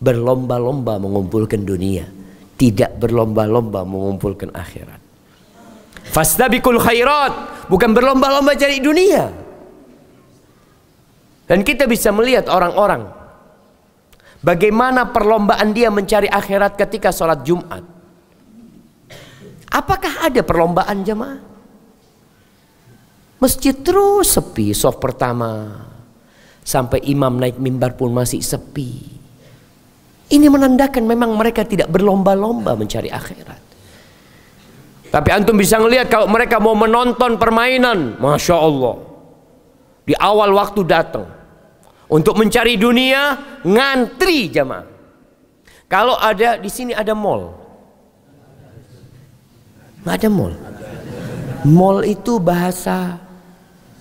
[0.00, 2.08] berlomba-lomba mengumpulkan dunia,
[2.56, 5.02] tidak berlomba-lomba mengumpulkan akhirat?
[6.08, 9.49] Fastabikul khairat, bukan berlomba-lomba cari dunia.
[11.50, 13.10] Dan kita bisa melihat orang-orang
[14.38, 17.82] bagaimana perlombaan dia mencari akhirat ketika sholat Jumat.
[19.74, 21.42] Apakah ada perlombaan jemaah?
[23.42, 25.74] Masjid terus sepi, soft pertama,
[26.60, 29.00] Sampai imam naik mimbar pun masih sepi.
[30.30, 33.58] Ini menandakan memang mereka tidak berlomba-lomba mencari akhirat.
[35.10, 39.02] Tapi antum bisa melihat kalau mereka mau menonton permainan, masya Allah,
[40.06, 41.39] di awal waktu datang
[42.10, 44.86] untuk mencari dunia ngantri jamaah.
[45.90, 47.54] Kalau ada di sini ada mall,
[50.02, 50.54] nggak ada mall.
[51.66, 53.18] Mall itu bahasa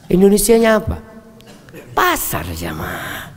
[0.10, 0.98] Indonesia-nya apa?
[1.94, 3.28] pasar jamaah.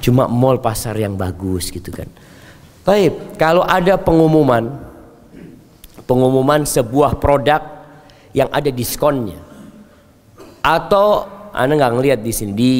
[0.00, 2.08] Cuma mall pasar yang bagus gitu kan.
[2.86, 4.70] Baik, kalau ada pengumuman
[6.06, 7.58] pengumuman sebuah produk
[8.30, 9.42] yang ada diskonnya
[10.62, 12.72] atau anda nggak ngelihat di sini di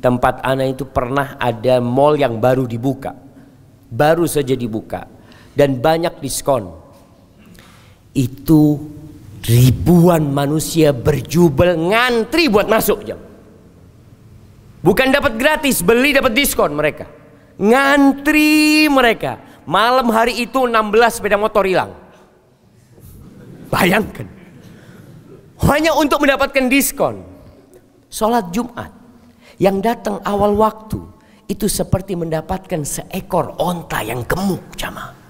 [0.00, 3.14] tempat anda itu pernah ada mall yang baru dibuka
[3.92, 5.06] baru saja dibuka
[5.54, 6.72] dan banyak diskon
[8.16, 8.80] itu
[9.44, 13.20] ribuan manusia berjubel ngantri buat masuk jam
[14.80, 17.04] Bukan dapat gratis, beli dapat diskon mereka.
[17.60, 19.36] Ngantri mereka.
[19.68, 21.92] Malam hari itu 16 sepeda motor hilang.
[23.68, 24.24] Bayangkan.
[25.68, 27.20] Hanya untuk mendapatkan diskon.
[28.08, 28.88] Sholat Jumat.
[29.60, 30.98] Yang datang awal waktu.
[31.50, 35.20] Itu seperti mendapatkan seekor onta yang gemuk jamaah.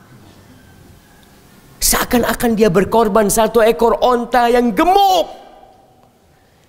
[1.80, 5.26] Seakan-akan dia berkorban satu ekor onta yang gemuk.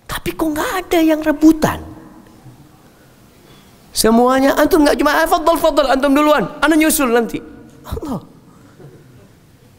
[0.08, 1.84] Tapi kok nggak ada yang rebutan?
[3.92, 7.36] Semuanya antum nggak cuma ah, fadl fadl antum duluan, anda nyusul nanti.
[7.84, 8.24] Allah.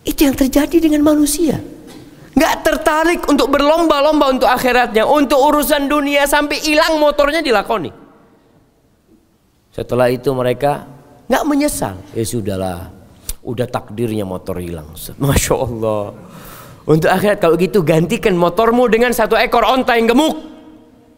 [0.05, 1.57] Itu yang terjadi dengan manusia.
[2.33, 7.93] Nggak tertarik untuk berlomba-lomba untuk akhiratnya, untuk urusan dunia sampai hilang motornya dilakoni.
[9.73, 10.85] Setelah itu mereka
[11.29, 11.97] nggak menyesal.
[12.13, 12.89] Ya sudahlah,
[13.45, 14.89] udah takdirnya motor hilang.
[15.17, 16.13] Masya Allah.
[16.83, 20.35] Untuk akhirat kalau gitu gantikan motormu dengan satu ekor onta yang gemuk.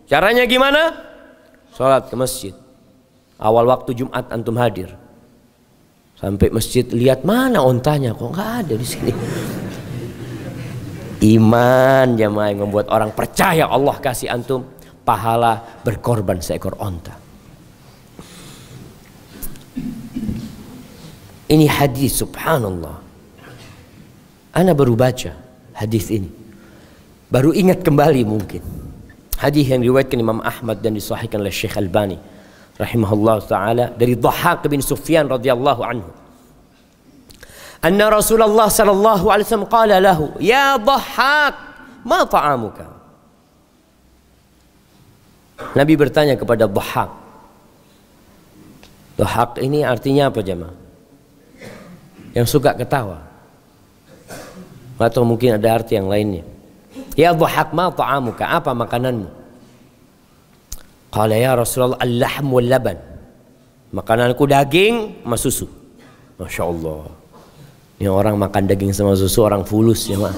[0.06, 0.93] Caranya gimana?
[1.73, 2.54] Sholat ke masjid.
[3.41, 4.93] Awal waktu Jumat antum hadir.
[6.15, 9.12] Sampai masjid lihat mana ontanya kok nggak ada di sini.
[11.23, 14.67] Iman jamaah yang membuat orang percaya Allah kasih antum
[15.08, 17.15] pahala berkorban seekor onta.
[21.45, 22.97] Ini hadis subhanallah.
[24.56, 25.32] Ana baru baca
[25.78, 26.32] hadis ini.
[27.30, 28.63] Baru ingat kembali mungkin.
[29.38, 32.17] Hadis yang diriwayatkan Imam Ahmad dan disahihkan oleh Syekh Albani
[32.75, 36.10] rahimahullah taala dari Dhahhak bin Sufyan radhiyallahu anhu.
[37.84, 41.56] Anna Rasulullah sallallahu alaihi wasallam qala lahu, "Ya Dhahhak,
[42.08, 42.88] ma ta'amuka?"
[45.76, 47.12] Nabi bertanya kepada Dhahhak.
[49.16, 50.76] Dhahhak ini artinya apa jemaah?
[52.36, 53.24] Yang suka ketawa.
[55.00, 56.44] Atau mungkin ada arti yang lainnya.
[57.16, 58.44] Ya Dhahhak, ma ta'amuka?
[58.44, 59.28] Apa makananmu?
[61.16, 63.00] Qala ya Rasulullah al-lahm wal laban.
[63.96, 65.68] Makananku daging sama susu.
[66.36, 67.08] Masya Allah.
[67.96, 70.36] Ini orang makan daging sama susu orang fulus ya mak.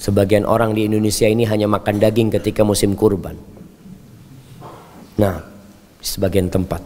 [0.00, 3.36] Sebagian orang di Indonesia ini hanya makan daging ketika musim kurban.
[5.20, 5.40] Nah,
[6.00, 6.80] di sebagian tempat.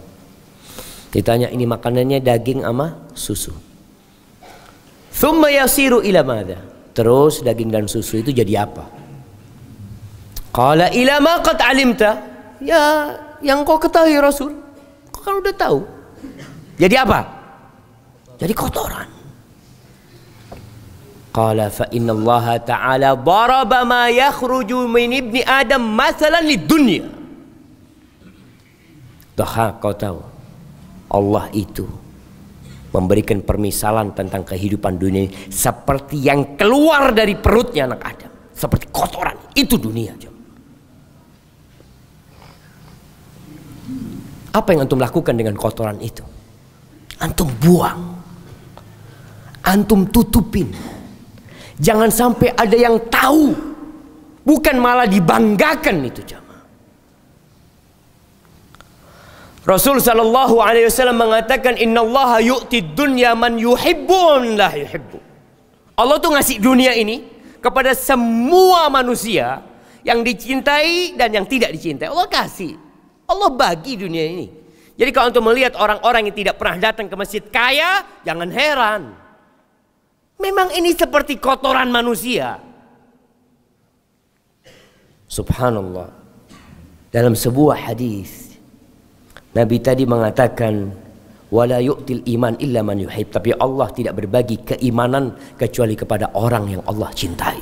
[1.14, 3.54] Ditanya ini makanannya daging sama susu.
[5.14, 6.62] Thumma yasiru ila madha?
[6.94, 8.86] Terus daging dan susu itu jadi apa?
[10.54, 12.10] Qala ila ma alimta?
[12.58, 14.54] Ya, yang kau ketahui Rasul.
[15.14, 15.78] Kau kan udah tahu.
[16.78, 17.22] Jadi apa?
[18.38, 19.17] Jadi kotoran.
[21.28, 27.04] Qala fa inna Allah ta'ala daraba ma yakhruju min ibni Adam masalan lid dunya.
[29.36, 30.18] Dah kau tahu.
[31.08, 31.88] Allah itu
[32.92, 38.32] memberikan permisalan tentang kehidupan dunia seperti yang keluar dari perutnya anak Adam.
[38.50, 39.36] Seperti kotoran.
[39.54, 40.18] Itu dunia.
[40.18, 40.34] Jom.
[44.50, 46.26] Apa yang antum lakukan dengan kotoran itu?
[47.22, 48.18] Antum buang.
[49.62, 50.97] Antum tutupin.
[51.78, 53.54] Jangan sampai ada yang tahu.
[54.42, 56.64] Bukan malah dibanggakan itu jamaah.
[59.68, 65.20] Rasul sallallahu alaihi wasallam mengatakan innallaha yu'ti dunya man yuhibbun la yuhibbu.
[65.98, 67.28] Allah tuh ngasih dunia ini
[67.60, 69.60] kepada semua manusia
[70.00, 72.08] yang dicintai dan yang tidak dicintai.
[72.08, 72.80] Allah kasih.
[73.28, 74.46] Allah bagi dunia ini.
[74.96, 79.12] Jadi kalau untuk melihat orang-orang yang tidak pernah datang ke masjid kaya, jangan heran.
[80.38, 82.62] Memang ini seperti kotoran manusia.
[85.26, 86.14] Subhanallah.
[87.10, 88.48] Dalam sebuah hadis
[89.56, 90.92] Nabi tadi mengatakan
[91.48, 96.82] wala yu'til iman illa man yuhib tapi Allah tidak berbagi keimanan kecuali kepada orang yang
[96.84, 97.58] Allah cintai.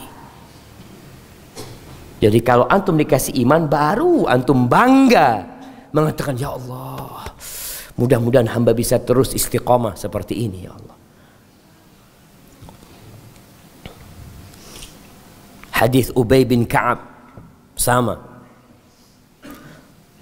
[2.16, 5.47] Jadi kalau antum dikasih iman baru antum bangga
[5.95, 7.33] mengatakan ya Allah
[7.97, 10.95] mudah-mudahan hamba bisa terus istiqomah seperti ini ya Allah.
[15.77, 17.05] Hadis Ubay bin Ka'ab
[17.77, 18.16] sama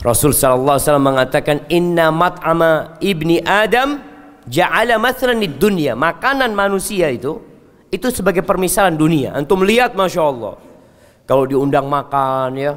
[0.05, 4.05] Rasul sallallahu alaihi wasallam mengatakan inna mat'ama ibni Adam
[4.45, 5.97] ja'ala mathalan di dunia.
[5.97, 7.41] Makanan manusia itu
[7.89, 9.33] itu sebagai permisalan dunia.
[9.33, 10.61] Antum lihat Masya Allah.
[11.25, 12.77] Kalau diundang makan ya,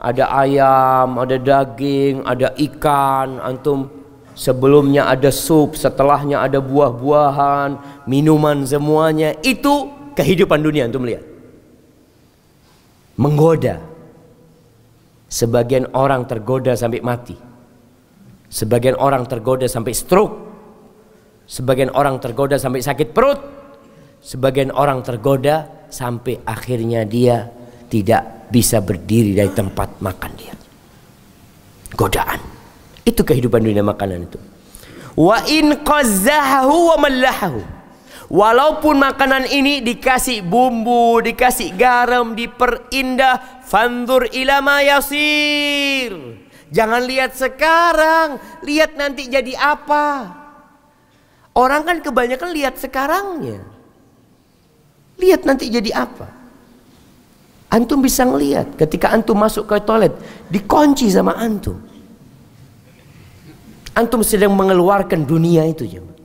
[0.00, 3.92] ada ayam, ada daging, ada ikan, antum
[4.32, 9.36] sebelumnya ada sup, setelahnya ada buah-buahan, minuman semuanya.
[9.44, 11.35] Itu kehidupan dunia antum lihat.
[13.16, 13.80] Menggoda,
[15.26, 17.34] Sebagian orang tergoda sampai mati.
[18.46, 20.34] Sebagian orang tergoda sampai stroke.
[21.50, 23.40] Sebagian orang tergoda sampai sakit perut.
[24.22, 27.50] Sebagian orang tergoda sampai akhirnya dia
[27.90, 30.54] tidak bisa berdiri dari tempat makan dia.
[31.98, 32.38] Godaan.
[33.02, 34.38] Itu kehidupan dunia makanan itu.
[35.18, 37.60] Wa in qazzahu wa mallahahu.
[38.26, 46.42] Walaupun makanan ini dikasih bumbu, dikasih garam, diperindah, fandur ila ma yasir.
[46.74, 50.34] Jangan lihat sekarang, lihat nanti jadi apa.
[51.54, 53.62] Orang kan kebanyakan lihat sekarangnya.
[55.22, 56.26] Lihat nanti jadi apa.
[57.70, 60.12] Antum bisa ngelihat ketika antum masuk ke toilet,
[60.50, 61.78] dikunci sama antum.
[63.94, 66.15] Antum sedang mengeluarkan dunia itu, jemaah.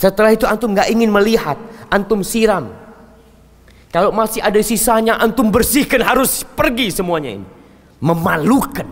[0.00, 1.60] Setelah itu antum nggak ingin melihat,
[1.92, 2.72] antum siram.
[3.92, 7.46] Kalau masih ada sisanya, antum bersihkan harus pergi semuanya ini.
[8.00, 8.88] Memalukan.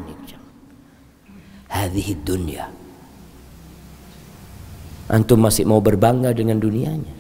[1.69, 2.69] Hadhihi dunia.
[5.09, 7.13] Antum masih mau berbangga dengan dunianya.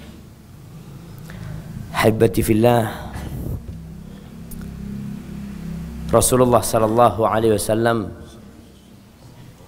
[1.96, 3.12] Habibati fillah.
[6.08, 8.08] Rasulullah sallallahu alaihi wasallam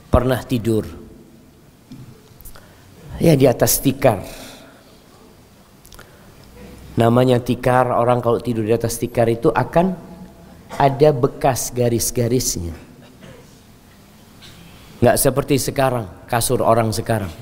[0.09, 1.00] pernah tidur
[3.21, 4.25] Ya di atas tikar.
[6.97, 9.93] Namanya tikar, orang kalau tidur di atas tikar itu akan
[10.81, 12.73] ada bekas garis-garisnya.
[15.01, 17.33] Nggak seperti sekarang, kasur orang sekarang.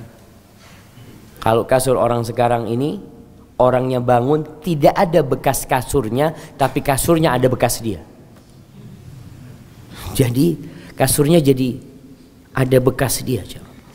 [1.39, 2.99] Kalau kasur orang sekarang ini,
[3.59, 8.03] orangnya bangun tidak ada bekas kasurnya, tapi kasurnya ada bekas dia.
[10.15, 10.59] Jadi
[10.99, 11.79] kasurnya jadi
[12.55, 13.47] ada bekas dia.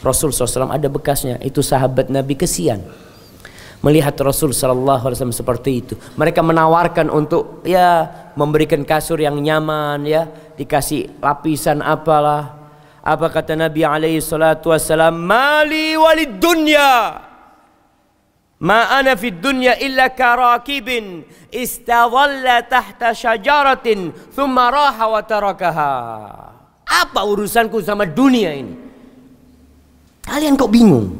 [0.03, 1.39] Rasul SAW ada bekasnya.
[1.39, 2.83] Itu sahabat Nabi kesian.
[3.83, 5.95] Melihat Rasul SAW seperti itu.
[6.19, 10.27] Mereka menawarkan untuk ya memberikan kasur yang nyaman ya.
[10.59, 12.59] Dikasih lapisan apalah.
[13.03, 15.15] Apa kata Nabi alaihi salatu wassalam?
[15.15, 17.19] Mali walid dunya.
[18.63, 25.95] Ma ana fid dunya illa karakibin istadalla tahta syajaratin thumma raha wa tarakaha.
[26.87, 28.82] Apa urusanku sama dunia ini?
[30.23, 31.11] Kalian kok bingung?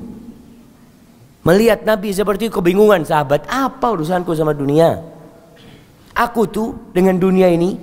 [1.44, 5.04] Melihat Nabi seperti kebingungan sahabat, apa urusanku sama dunia?
[6.16, 7.76] Aku tuh dengan dunia ini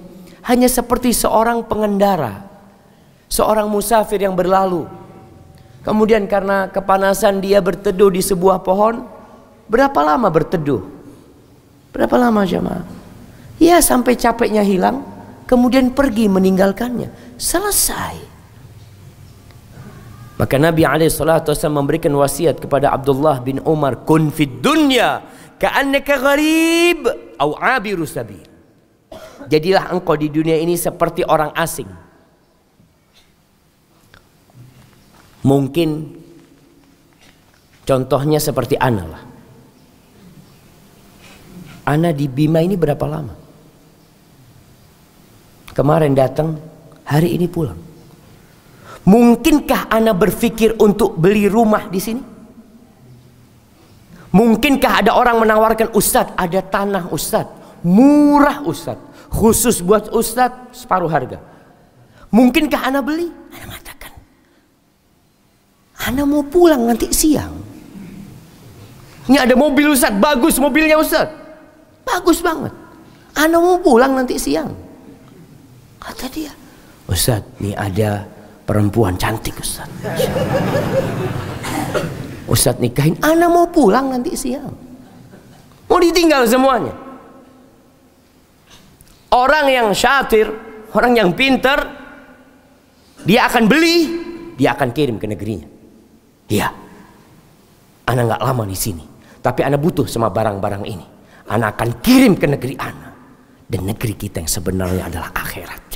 [0.48, 2.40] hanya seperti seorang pengendara,
[3.28, 4.88] seorang musafir yang berlalu.
[5.84, 9.04] Kemudian karena kepanasan dia berteduh di sebuah pohon,
[9.68, 10.80] berapa lama berteduh?
[11.92, 12.84] Berapa lama jemaah?
[13.60, 15.04] Ya sampai capeknya hilang,
[15.44, 17.12] kemudian pergi meninggalkannya.
[17.36, 18.29] Selesai.
[20.40, 25.20] Maka Nabi SAW memberikan wasiat kepada Abdullah bin Umar, "Kun fid dunya
[25.60, 27.04] ka'annaka gharib
[27.36, 28.40] au abiru sabil."
[29.52, 31.92] Jadilah engkau di dunia ini seperti orang asing.
[35.44, 36.16] Mungkin
[37.84, 39.22] contohnya seperti Ana lah.
[41.84, 43.36] Ana di Bima ini berapa lama?
[45.76, 46.56] Kemarin datang,
[47.04, 47.89] hari ini pulang.
[49.08, 52.22] Mungkinkah Anda berpikir untuk beli rumah di sini?
[54.30, 61.40] Mungkinkah ada orang menawarkan Ustadz ada tanah Ustadz murah Ustadz khusus buat Ustadz separuh harga.
[62.30, 63.26] Mungkinkah Anda beli?
[63.26, 64.12] Anda mengatakan,
[66.06, 67.58] Anda mau pulang nanti siang.
[69.26, 71.34] Ini ada mobil Ustadz, bagus mobilnya Ustadz.
[72.06, 72.70] Bagus banget.
[73.34, 74.70] Anda mau pulang nanti siang.
[75.98, 76.54] Kata dia,
[77.10, 78.26] Ustadz, ini ada
[78.70, 79.90] perempuan cantik Ustaz.
[82.46, 84.70] Ustaz nikahin, anak mau pulang nanti siang.
[85.90, 86.94] Mau ditinggal semuanya.
[89.34, 90.46] Orang yang syatir,
[90.94, 91.82] orang yang pinter,
[93.26, 93.98] dia akan beli,
[94.54, 95.66] dia akan kirim ke negerinya.
[96.46, 96.70] Iya.
[98.06, 99.02] Anak nggak lama di sini,
[99.42, 101.06] tapi anak butuh sama barang-barang ini.
[101.50, 103.10] Anak akan kirim ke negeri anak.
[103.70, 105.89] Dan negeri kita yang sebenarnya adalah akhirat.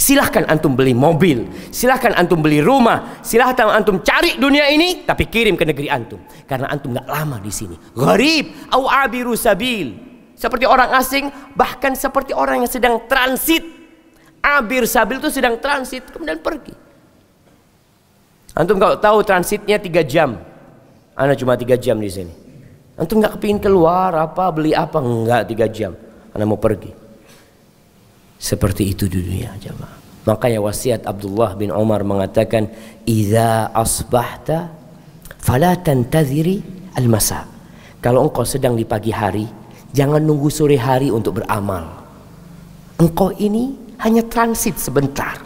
[0.00, 5.54] Silahkan antum beli mobil, silahkan antum beli rumah, silahkan antum cari dunia ini, tapi kirim
[5.54, 6.20] ke negeri antum.
[6.48, 7.76] Karena antum nggak lama di sini.
[7.94, 9.94] Gharib, au abiru sabil.
[10.34, 13.62] Seperti orang asing, bahkan seperti orang yang sedang transit.
[14.42, 16.74] Abir sabil itu sedang transit, kemudian pergi.
[18.52, 20.36] Antum kalau tahu transitnya tiga jam,
[21.16, 22.32] Anda cuma tiga jam di sini.
[22.98, 25.96] Antum nggak kepingin keluar apa beli apa enggak tiga jam.
[26.36, 27.01] Anda mau pergi.
[28.42, 30.02] Seperti itu dunia jemaah.
[30.26, 32.66] Makanya wasiat Abdullah bin Umar mengatakan,
[33.06, 34.74] "Idza asbahta
[35.38, 36.58] fala tantaziri
[36.98, 37.46] al-masa."
[38.02, 39.46] Kalau engkau sedang di pagi hari,
[39.94, 42.02] jangan nunggu sore hari untuk beramal.
[42.98, 45.38] Engkau ini hanya transit sebentar.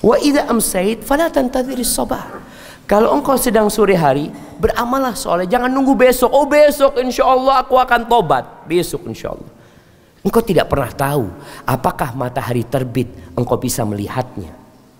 [0.00, 2.40] Wa idza amsait fala tantaziri sabah.
[2.88, 6.32] Kalau engkau sedang sore hari, beramallah soalnya jangan nunggu besok.
[6.32, 8.64] Oh besok insya Allah aku akan tobat.
[8.64, 9.59] Besok insya Allah.
[10.20, 11.32] Engkau tidak pernah tahu
[11.64, 14.52] apakah matahari terbit engkau bisa melihatnya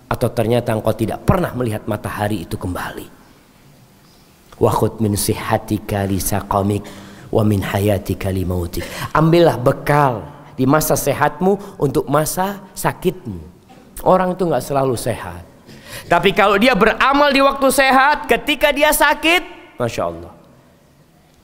[0.09, 3.07] atau ternyata engkau tidak pernah melihat matahari itu kembali.
[4.57, 6.81] Wa min sihhatika li saqamik
[7.29, 8.81] wa min hayatika li mautik.
[9.13, 10.25] Ambillah bekal
[10.57, 13.39] di masa sehatmu untuk masa sakitmu.
[14.01, 15.45] Orang itu nggak selalu sehat.
[16.09, 20.33] Tapi kalau dia beramal di waktu sehat, ketika dia sakit, masya Allah,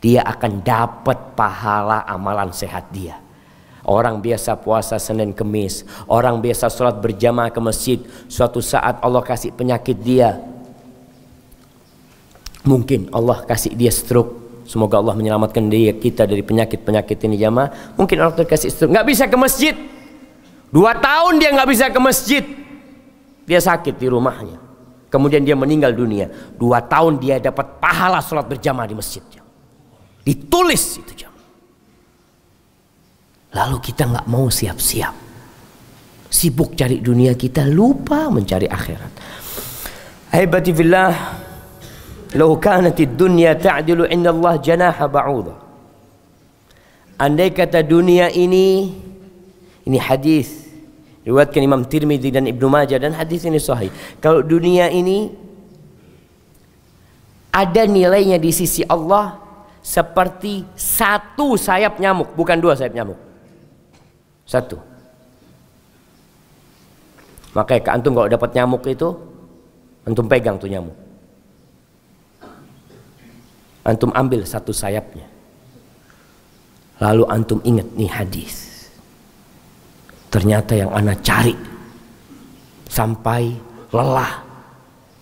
[0.01, 3.26] dia akan dapat pahala amalan sehat dia.
[3.87, 5.87] Orang biasa puasa Senin Kemis.
[6.11, 8.03] Orang biasa sholat berjamaah ke masjid.
[8.27, 10.43] Suatu saat Allah kasih penyakit dia.
[12.67, 14.43] Mungkin Allah kasih dia stroke.
[14.67, 17.95] Semoga Allah menyelamatkan dia kita dari penyakit-penyakit ini jamaah.
[17.95, 18.91] Mungkin Allah kasih stroke.
[18.91, 19.71] Gak bisa ke masjid.
[20.67, 22.43] Dua tahun dia gak bisa ke masjid.
[23.47, 24.59] Dia sakit di rumahnya.
[25.07, 26.27] Kemudian dia meninggal dunia.
[26.59, 29.23] Dua tahun dia dapat pahala sholat berjamaah di masjid
[30.27, 31.36] Ditulis itu jamaah
[33.55, 35.15] Lalu kita nggak mau siap-siap.
[36.27, 39.13] Sibuk cari dunia kita, lupa mencari akhirat.
[40.35, 41.15] Haibati fillah,
[42.35, 45.55] law kanat dunya ta'dilu inna Allah janaha ba'udha.
[47.17, 48.93] Andai kata dunia ini
[49.87, 50.67] ini hadis
[51.25, 53.89] riwayatkan Imam Tirmidzi dan Ibnu Majah dan hadis ini sahih.
[54.21, 55.33] Kalau dunia ini
[57.49, 59.41] ada nilainya di sisi Allah
[59.81, 63.26] seperti satu sayap nyamuk, bukan dua sayap nyamuk.
[64.47, 64.79] Satu.
[67.51, 69.11] Makanya antum kalau dapat nyamuk itu
[70.07, 70.95] antum pegang tuh nyamuk.
[73.83, 75.27] Antum ambil satu sayapnya.
[77.03, 78.55] Lalu antum ingat nih hadis.
[80.31, 81.55] Ternyata yang anak cari
[82.87, 83.51] sampai
[83.91, 84.43] lelah,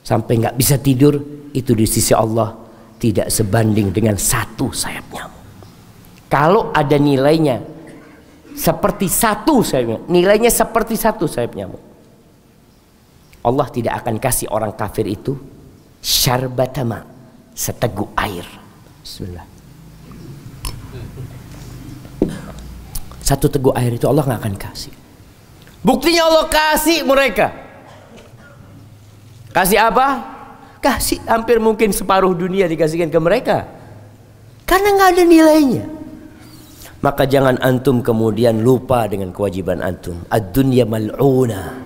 [0.05, 1.17] sampai nggak bisa tidur
[1.53, 2.53] itu di sisi Allah
[2.97, 5.45] tidak sebanding dengan satu sayap nyamuk.
[6.25, 7.74] Kalau ada nilainya
[8.55, 11.95] seperti satu sayapnya nilainya seperti satu sayap nyamuk
[13.45, 15.37] Allah tidak akan kasih orang kafir itu
[16.01, 17.05] syarbatama
[17.53, 18.41] seteguk air.
[19.05, 19.45] Bismillah.
[23.21, 24.93] Satu teguk air itu Allah nggak akan kasih.
[25.85, 27.53] Buktinya Allah kasih mereka.
[29.53, 30.25] Kasih apa?
[30.81, 33.69] Kasih hampir mungkin separuh dunia dikasihkan ke mereka.
[34.65, 35.94] Karena nggak ada nilainya
[37.05, 40.25] maka jangan antum kemudian lupa dengan kewajiban antum.
[40.25, 41.85] Ad-dunya mal'una.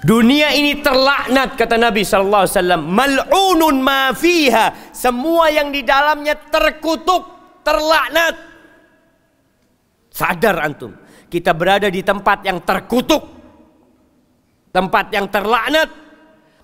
[0.00, 2.82] Dunia ini terlaknat kata Nabi sallallahu alaihi wasallam.
[2.88, 4.96] Mal'unun ma fiha.
[4.96, 7.28] Semua yang di dalamnya terkutuk,
[7.60, 8.48] terlaknat.
[10.08, 10.96] Sadar antum,
[11.28, 13.20] kita berada di tempat yang terkutuk.
[14.72, 15.92] Tempat yang terlaknat.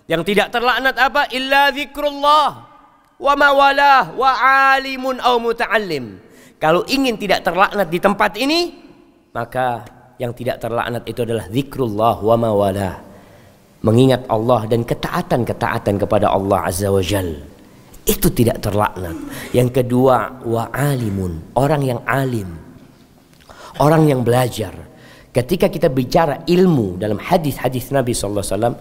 [0.08, 1.28] Yang tidak terlaknat apa?
[1.28, 2.48] Illa zikrullah
[3.20, 4.32] wa mawalah wa
[4.72, 6.25] alimun au muta'allim
[6.56, 8.72] kalau ingin tidak terlaknat di tempat ini,
[9.36, 9.84] maka
[10.16, 12.92] yang tidak terlaknat itu adalah zikrullah wa mawala.
[13.84, 17.36] Mengingat Allah dan ketaatan-ketaatan kepada Allah Azza wa Jal.
[18.08, 19.14] Itu tidak terlaknat.
[19.52, 22.48] Yang kedua, wa alimun, orang yang alim.
[23.76, 24.72] Orang yang belajar.
[25.28, 28.72] Ketika kita bicara ilmu dalam hadis-hadis Nabi wasallam,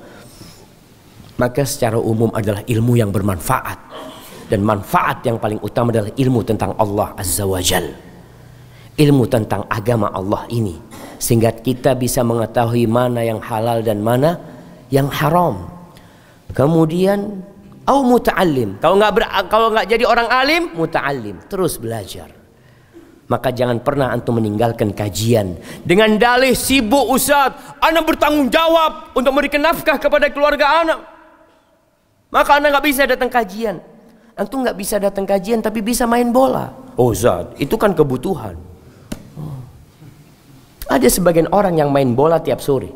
[1.36, 4.15] maka secara umum adalah ilmu yang bermanfaat
[4.50, 7.90] dan manfaat yang paling utama adalah ilmu tentang Allah Azza wa Jal
[8.96, 10.80] ilmu tentang agama Allah ini
[11.20, 14.40] sehingga kita bisa mengetahui mana yang halal dan mana
[14.88, 15.76] yang haram
[16.56, 17.44] Kemudian
[17.84, 18.80] au muta'allim.
[18.80, 19.12] Kalau nggak
[19.52, 22.32] kalau nggak jadi orang alim, muta'allim, terus belajar.
[23.28, 29.66] Maka jangan pernah antum meninggalkan kajian dengan dalih sibuk Ustaz, anak bertanggung jawab untuk memberikan
[29.66, 31.00] nafkah kepada keluarga anak.
[32.32, 33.82] Maka anak nggak bisa datang kajian.
[34.36, 36.76] Antum nggak bisa datang kajian tapi bisa main bola.
[37.00, 38.60] Oh Ustaz, itu kan kebutuhan.
[39.40, 39.60] Oh.
[40.92, 42.92] Ada sebagian orang yang main bola tiap sore.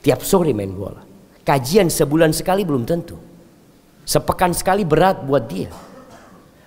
[0.00, 1.04] Tiap sore main bola.
[1.44, 3.20] Kajian sebulan sekali belum tentu.
[4.08, 5.68] Sepekan sekali berat buat dia.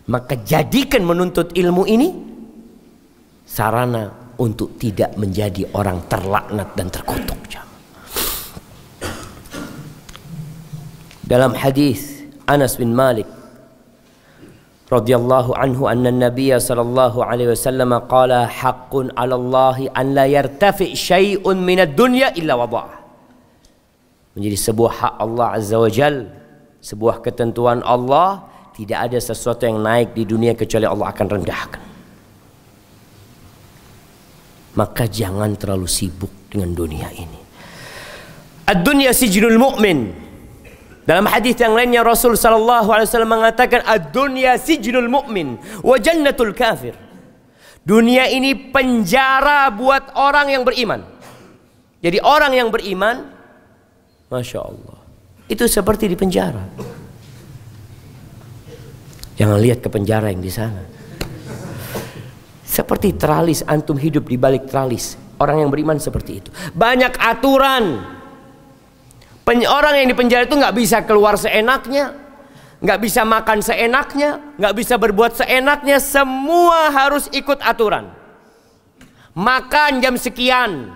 [0.06, 2.10] Maka jadikan menuntut ilmu ini
[3.50, 7.42] sarana untuk tidak menjadi orang terlaknat dan terkutuk.
[11.26, 13.26] Dalam hadis Anas bin Malik
[14.86, 21.58] radhiyallahu anhu anna Nabi sallallahu alaihi wasallam qala haqqun 'ala Allah an la yartafi syai'un
[21.58, 23.02] min ad-dunya illa wada'ah.
[24.38, 26.30] Menjadi sebuah hak Allah azza wa jalla
[26.86, 28.46] sebuah ketentuan Allah
[28.78, 31.84] tidak ada sesuatu yang naik di dunia kecuali Allah akan rendahkan.
[34.76, 37.42] Maka jangan terlalu sibuk dengan dunia ini.
[38.70, 40.25] Ad-dunya sijnul mu'min
[41.06, 46.98] dalam hadis yang lainnya Rasul sallallahu alaihi wasallam mengatakan ad-dunya sijnul mu'min wa jannatul kafir
[47.86, 51.06] dunia ini penjara buat orang yang beriman
[52.02, 53.32] jadi orang yang beriman
[54.30, 55.06] Masya Allah
[55.46, 56.66] itu seperti di penjara.
[59.38, 60.82] Jangan lihat ke penjara yang di sana.
[62.66, 65.20] Seperti teralis, antum hidup di balik teralis.
[65.38, 66.50] Orang yang beriman seperti itu.
[66.74, 68.15] Banyak aturan.
[69.46, 72.18] Pen orang yang di penjara itu nggak bisa keluar seenaknya,
[72.82, 76.02] nggak bisa makan seenaknya, nggak bisa berbuat seenaknya.
[76.02, 78.10] Semua harus ikut aturan.
[79.38, 80.90] Makan jam sekian.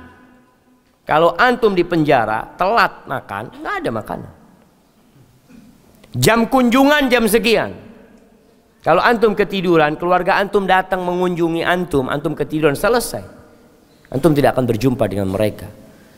[1.06, 4.32] Kalau antum di penjara telat makan, nggak ada makanan.
[6.18, 7.78] Jam kunjungan jam sekian.
[8.82, 13.22] Kalau antum ketiduran, keluarga antum datang mengunjungi antum, antum ketiduran selesai.
[14.10, 15.70] Antum tidak akan berjumpa dengan mereka.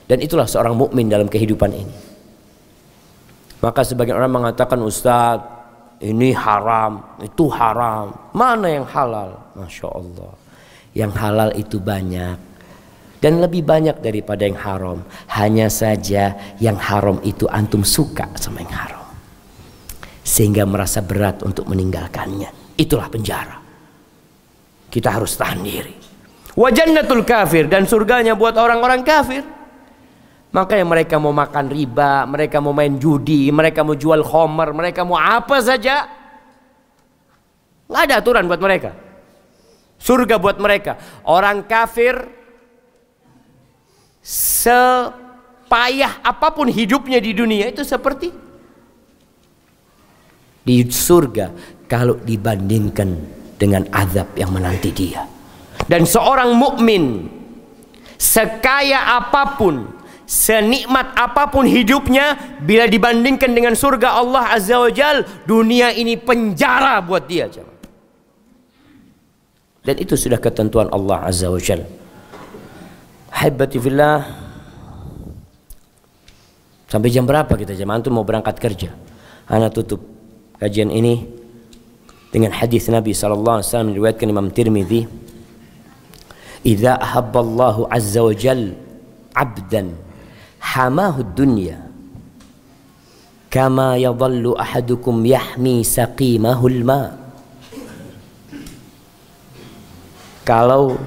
[0.07, 2.10] Dan itulah seorang mukmin dalam kehidupan ini.
[3.61, 5.37] Maka sebagian orang mengatakan Ustaz,
[6.01, 8.33] ini haram, itu haram.
[8.33, 9.37] Mana yang halal?
[9.53, 10.33] Masya Allah.
[10.97, 12.37] Yang halal itu banyak.
[13.21, 15.05] Dan lebih banyak daripada yang haram.
[15.29, 19.01] Hanya saja yang haram itu antum suka sama yang haram
[20.21, 22.77] sehingga merasa berat untuk meninggalkannya.
[22.77, 23.57] Itulah penjara.
[24.91, 25.95] Kita harus tahan diri.
[26.55, 29.43] Wajannatul kafir dan surganya buat orang-orang kafir.
[30.51, 35.15] Makanya mereka mau makan riba, mereka mau main judi, mereka mau jual homer, mereka mau
[35.15, 36.11] apa saja.
[37.87, 38.91] Nggak ada aturan buat mereka.
[39.95, 40.99] Surga buat mereka.
[41.23, 42.19] Orang kafir
[44.21, 45.13] sepayah
[46.19, 48.29] apa pun hidupnya di dunia itu seperti
[50.61, 51.49] di surga
[51.89, 53.09] kalau dibandingkan
[53.57, 55.25] dengan azab yang menanti dia.
[55.89, 57.27] Dan seorang mukmin
[58.15, 59.89] sekaya apa pun,
[60.31, 67.03] senikmat apa pun hidupnya bila dibandingkan dengan surga Allah Azza wa Jal, dunia ini penjara
[67.03, 67.51] buat dia.
[69.83, 71.83] Dan itu sudah ketentuan Allah Azza wa Jal.
[73.35, 74.23] Haibati fillah.
[76.87, 78.91] Sampai jam berapa kita jam antum mau berangkat kerja?
[79.47, 80.03] Anak tutup
[80.59, 81.23] kajian ini
[82.31, 85.07] dengan hadis Nabi sallallahu alaihi wasallam diriwayatkan Imam Tirmizi
[86.67, 88.75] "Idza ahabballahu azza wa jal
[89.31, 90.10] 'abdan
[90.61, 91.81] hamahu dunya
[93.49, 97.21] kama yadhallu ahadukum yahmi saqimahu al-ma"
[100.41, 100.97] Kalau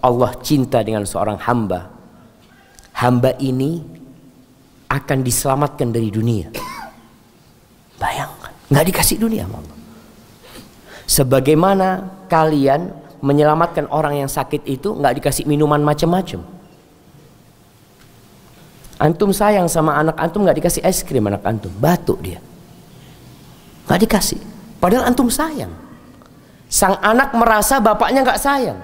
[0.00, 1.92] Allah cinta dengan seorang hamba,
[2.96, 3.84] hamba ini
[4.88, 6.48] akan diselamatkan dari dunia.
[8.00, 8.32] Bayang
[8.72, 9.76] nggak dikasih dunia sama Allah.
[11.04, 11.88] Sebagaimana
[12.32, 16.40] kalian menyelamatkan orang yang sakit itu nggak dikasih minuman macam-macam.
[19.00, 22.36] Antum sayang sama anak antum nggak dikasih es krim anak antum, batuk dia.
[23.88, 24.40] Nggak dikasih.
[24.76, 25.72] Padahal antum sayang.
[26.68, 28.76] Sang anak merasa bapaknya nggak sayang.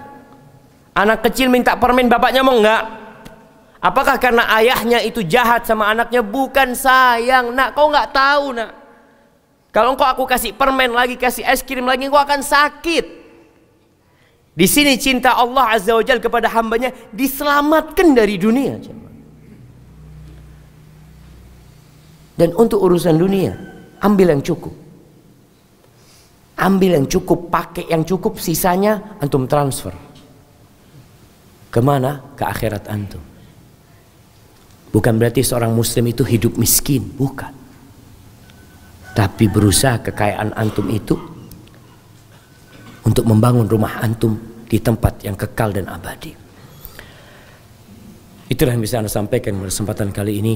[0.96, 2.84] Anak kecil minta permen bapaknya mau nggak?
[3.84, 6.24] Apakah karena ayahnya itu jahat sama anaknya?
[6.24, 7.76] Bukan sayang, nak.
[7.76, 8.72] Kau nggak tahu, nak.
[9.68, 13.04] Kalau engkau aku kasih permen lagi, kasih es krim lagi, engkau akan sakit.
[14.56, 18.80] Di sini cinta Allah Azza wa Jalla kepada hambanya diselamatkan dari dunia.
[22.37, 23.57] Dan untuk urusan dunia,
[24.05, 24.72] ambil yang cukup.
[26.57, 29.93] Ambil yang cukup, pakai yang cukup, sisanya antum transfer.
[31.72, 32.20] Ke mana?
[32.37, 33.20] Ke akhirat antum.
[34.93, 37.53] Bukan berarti seorang muslim itu hidup miskin, bukan.
[39.16, 41.16] Tapi berusaha kekayaan antum itu
[43.05, 44.37] untuk membangun rumah antum
[44.68, 46.32] di tempat yang kekal dan abadi.
[48.47, 50.55] Itulah yang bisa Anda sampaikan pada kesempatan kali ini.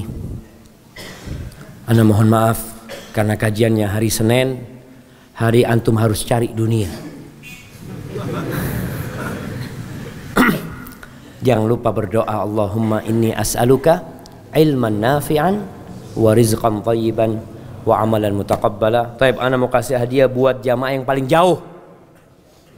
[1.90, 4.62] Anda mohon maaf karena kajiannya hari Senin,
[5.34, 6.86] hari antum harus cari dunia.
[11.42, 14.06] Jangan lupa berdoa Allahumma inni as'aluka
[14.54, 15.66] ilman nafi'an
[16.14, 17.42] wa rizqan tayyiban
[17.82, 19.18] wa amalan mutaqabbala.
[19.18, 21.58] Taib ana mau kasih hadiah buat jamaah yang paling jauh.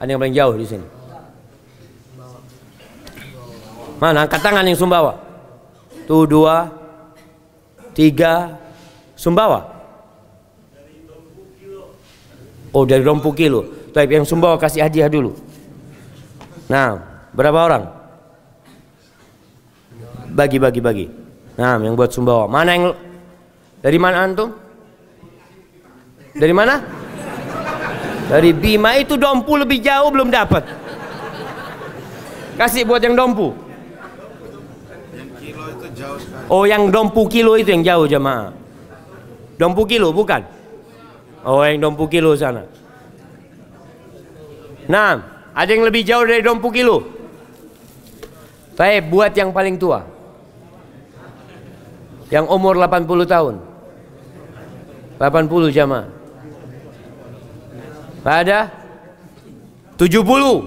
[0.01, 0.87] Ada yang paling jauh di sini.
[4.01, 5.21] Mana angkat tangan yang Sumbawa?
[6.09, 6.73] Tuh dua,
[7.93, 8.62] tiga,
[9.23, 9.71] Sumbawa.
[12.75, 13.63] Oh dari Dompu Kilo.
[13.95, 15.39] Taib yang Sumbawa kasih hadiah dulu.
[16.67, 16.99] Nah,
[17.31, 17.85] berapa orang?
[20.33, 21.07] Bagi, bagi, bagi.
[21.55, 22.51] Nah, yang buat Sumbawa.
[22.51, 22.85] Mana yang
[23.79, 24.51] dari mana antum?
[26.35, 26.83] Dari mana?
[28.27, 30.67] Dari Bima itu Dompu lebih jauh belum dapat.
[32.57, 33.55] Kasih buat yang Dompu.
[36.49, 38.62] Oh, yang Dompu kilo itu yang jauh jemaah.
[39.63, 40.43] Dompu kilo bukan?
[41.47, 42.67] Oh, yang Dompu kilo sana.
[44.91, 45.23] Nah,
[45.55, 47.07] ada yang lebih jauh dari Dompu kilo.
[48.75, 50.03] Tapi buat yang paling tua.
[52.27, 53.55] Yang umur 80 tahun.
[55.23, 56.11] 80 jamaah.
[58.27, 58.67] Ada
[59.95, 60.67] 70.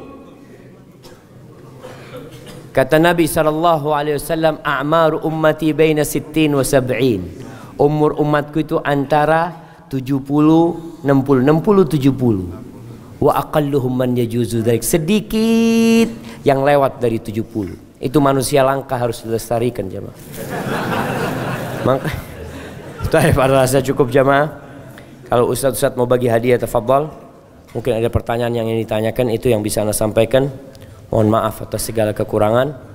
[2.71, 7.44] Kata Nabi sallallahu alaihi wasallam, "A'maru ummati baina 60 wa 70."
[7.75, 9.51] Umur umatku itu antara
[9.91, 11.13] 70 60 60
[11.99, 12.65] 70.
[13.19, 14.83] Wa aqalluhum man yajuzu dzalik.
[14.83, 16.09] Sedikit
[16.43, 17.99] yang lewat dari 70.
[17.99, 20.15] Itu manusia langka harus dilestarikan jemaah.
[21.87, 22.11] Maka
[23.11, 24.49] Taib rasa cukup jamaah.
[25.29, 27.11] Kalau ustaz-ustaz mau bagi hadiah tafadhal.
[27.75, 30.47] Mungkin ada pertanyaan yang ingin ditanyakan itu yang bisa Anda sampaikan.
[31.11, 32.94] Mohon maaf atas segala kekurangan.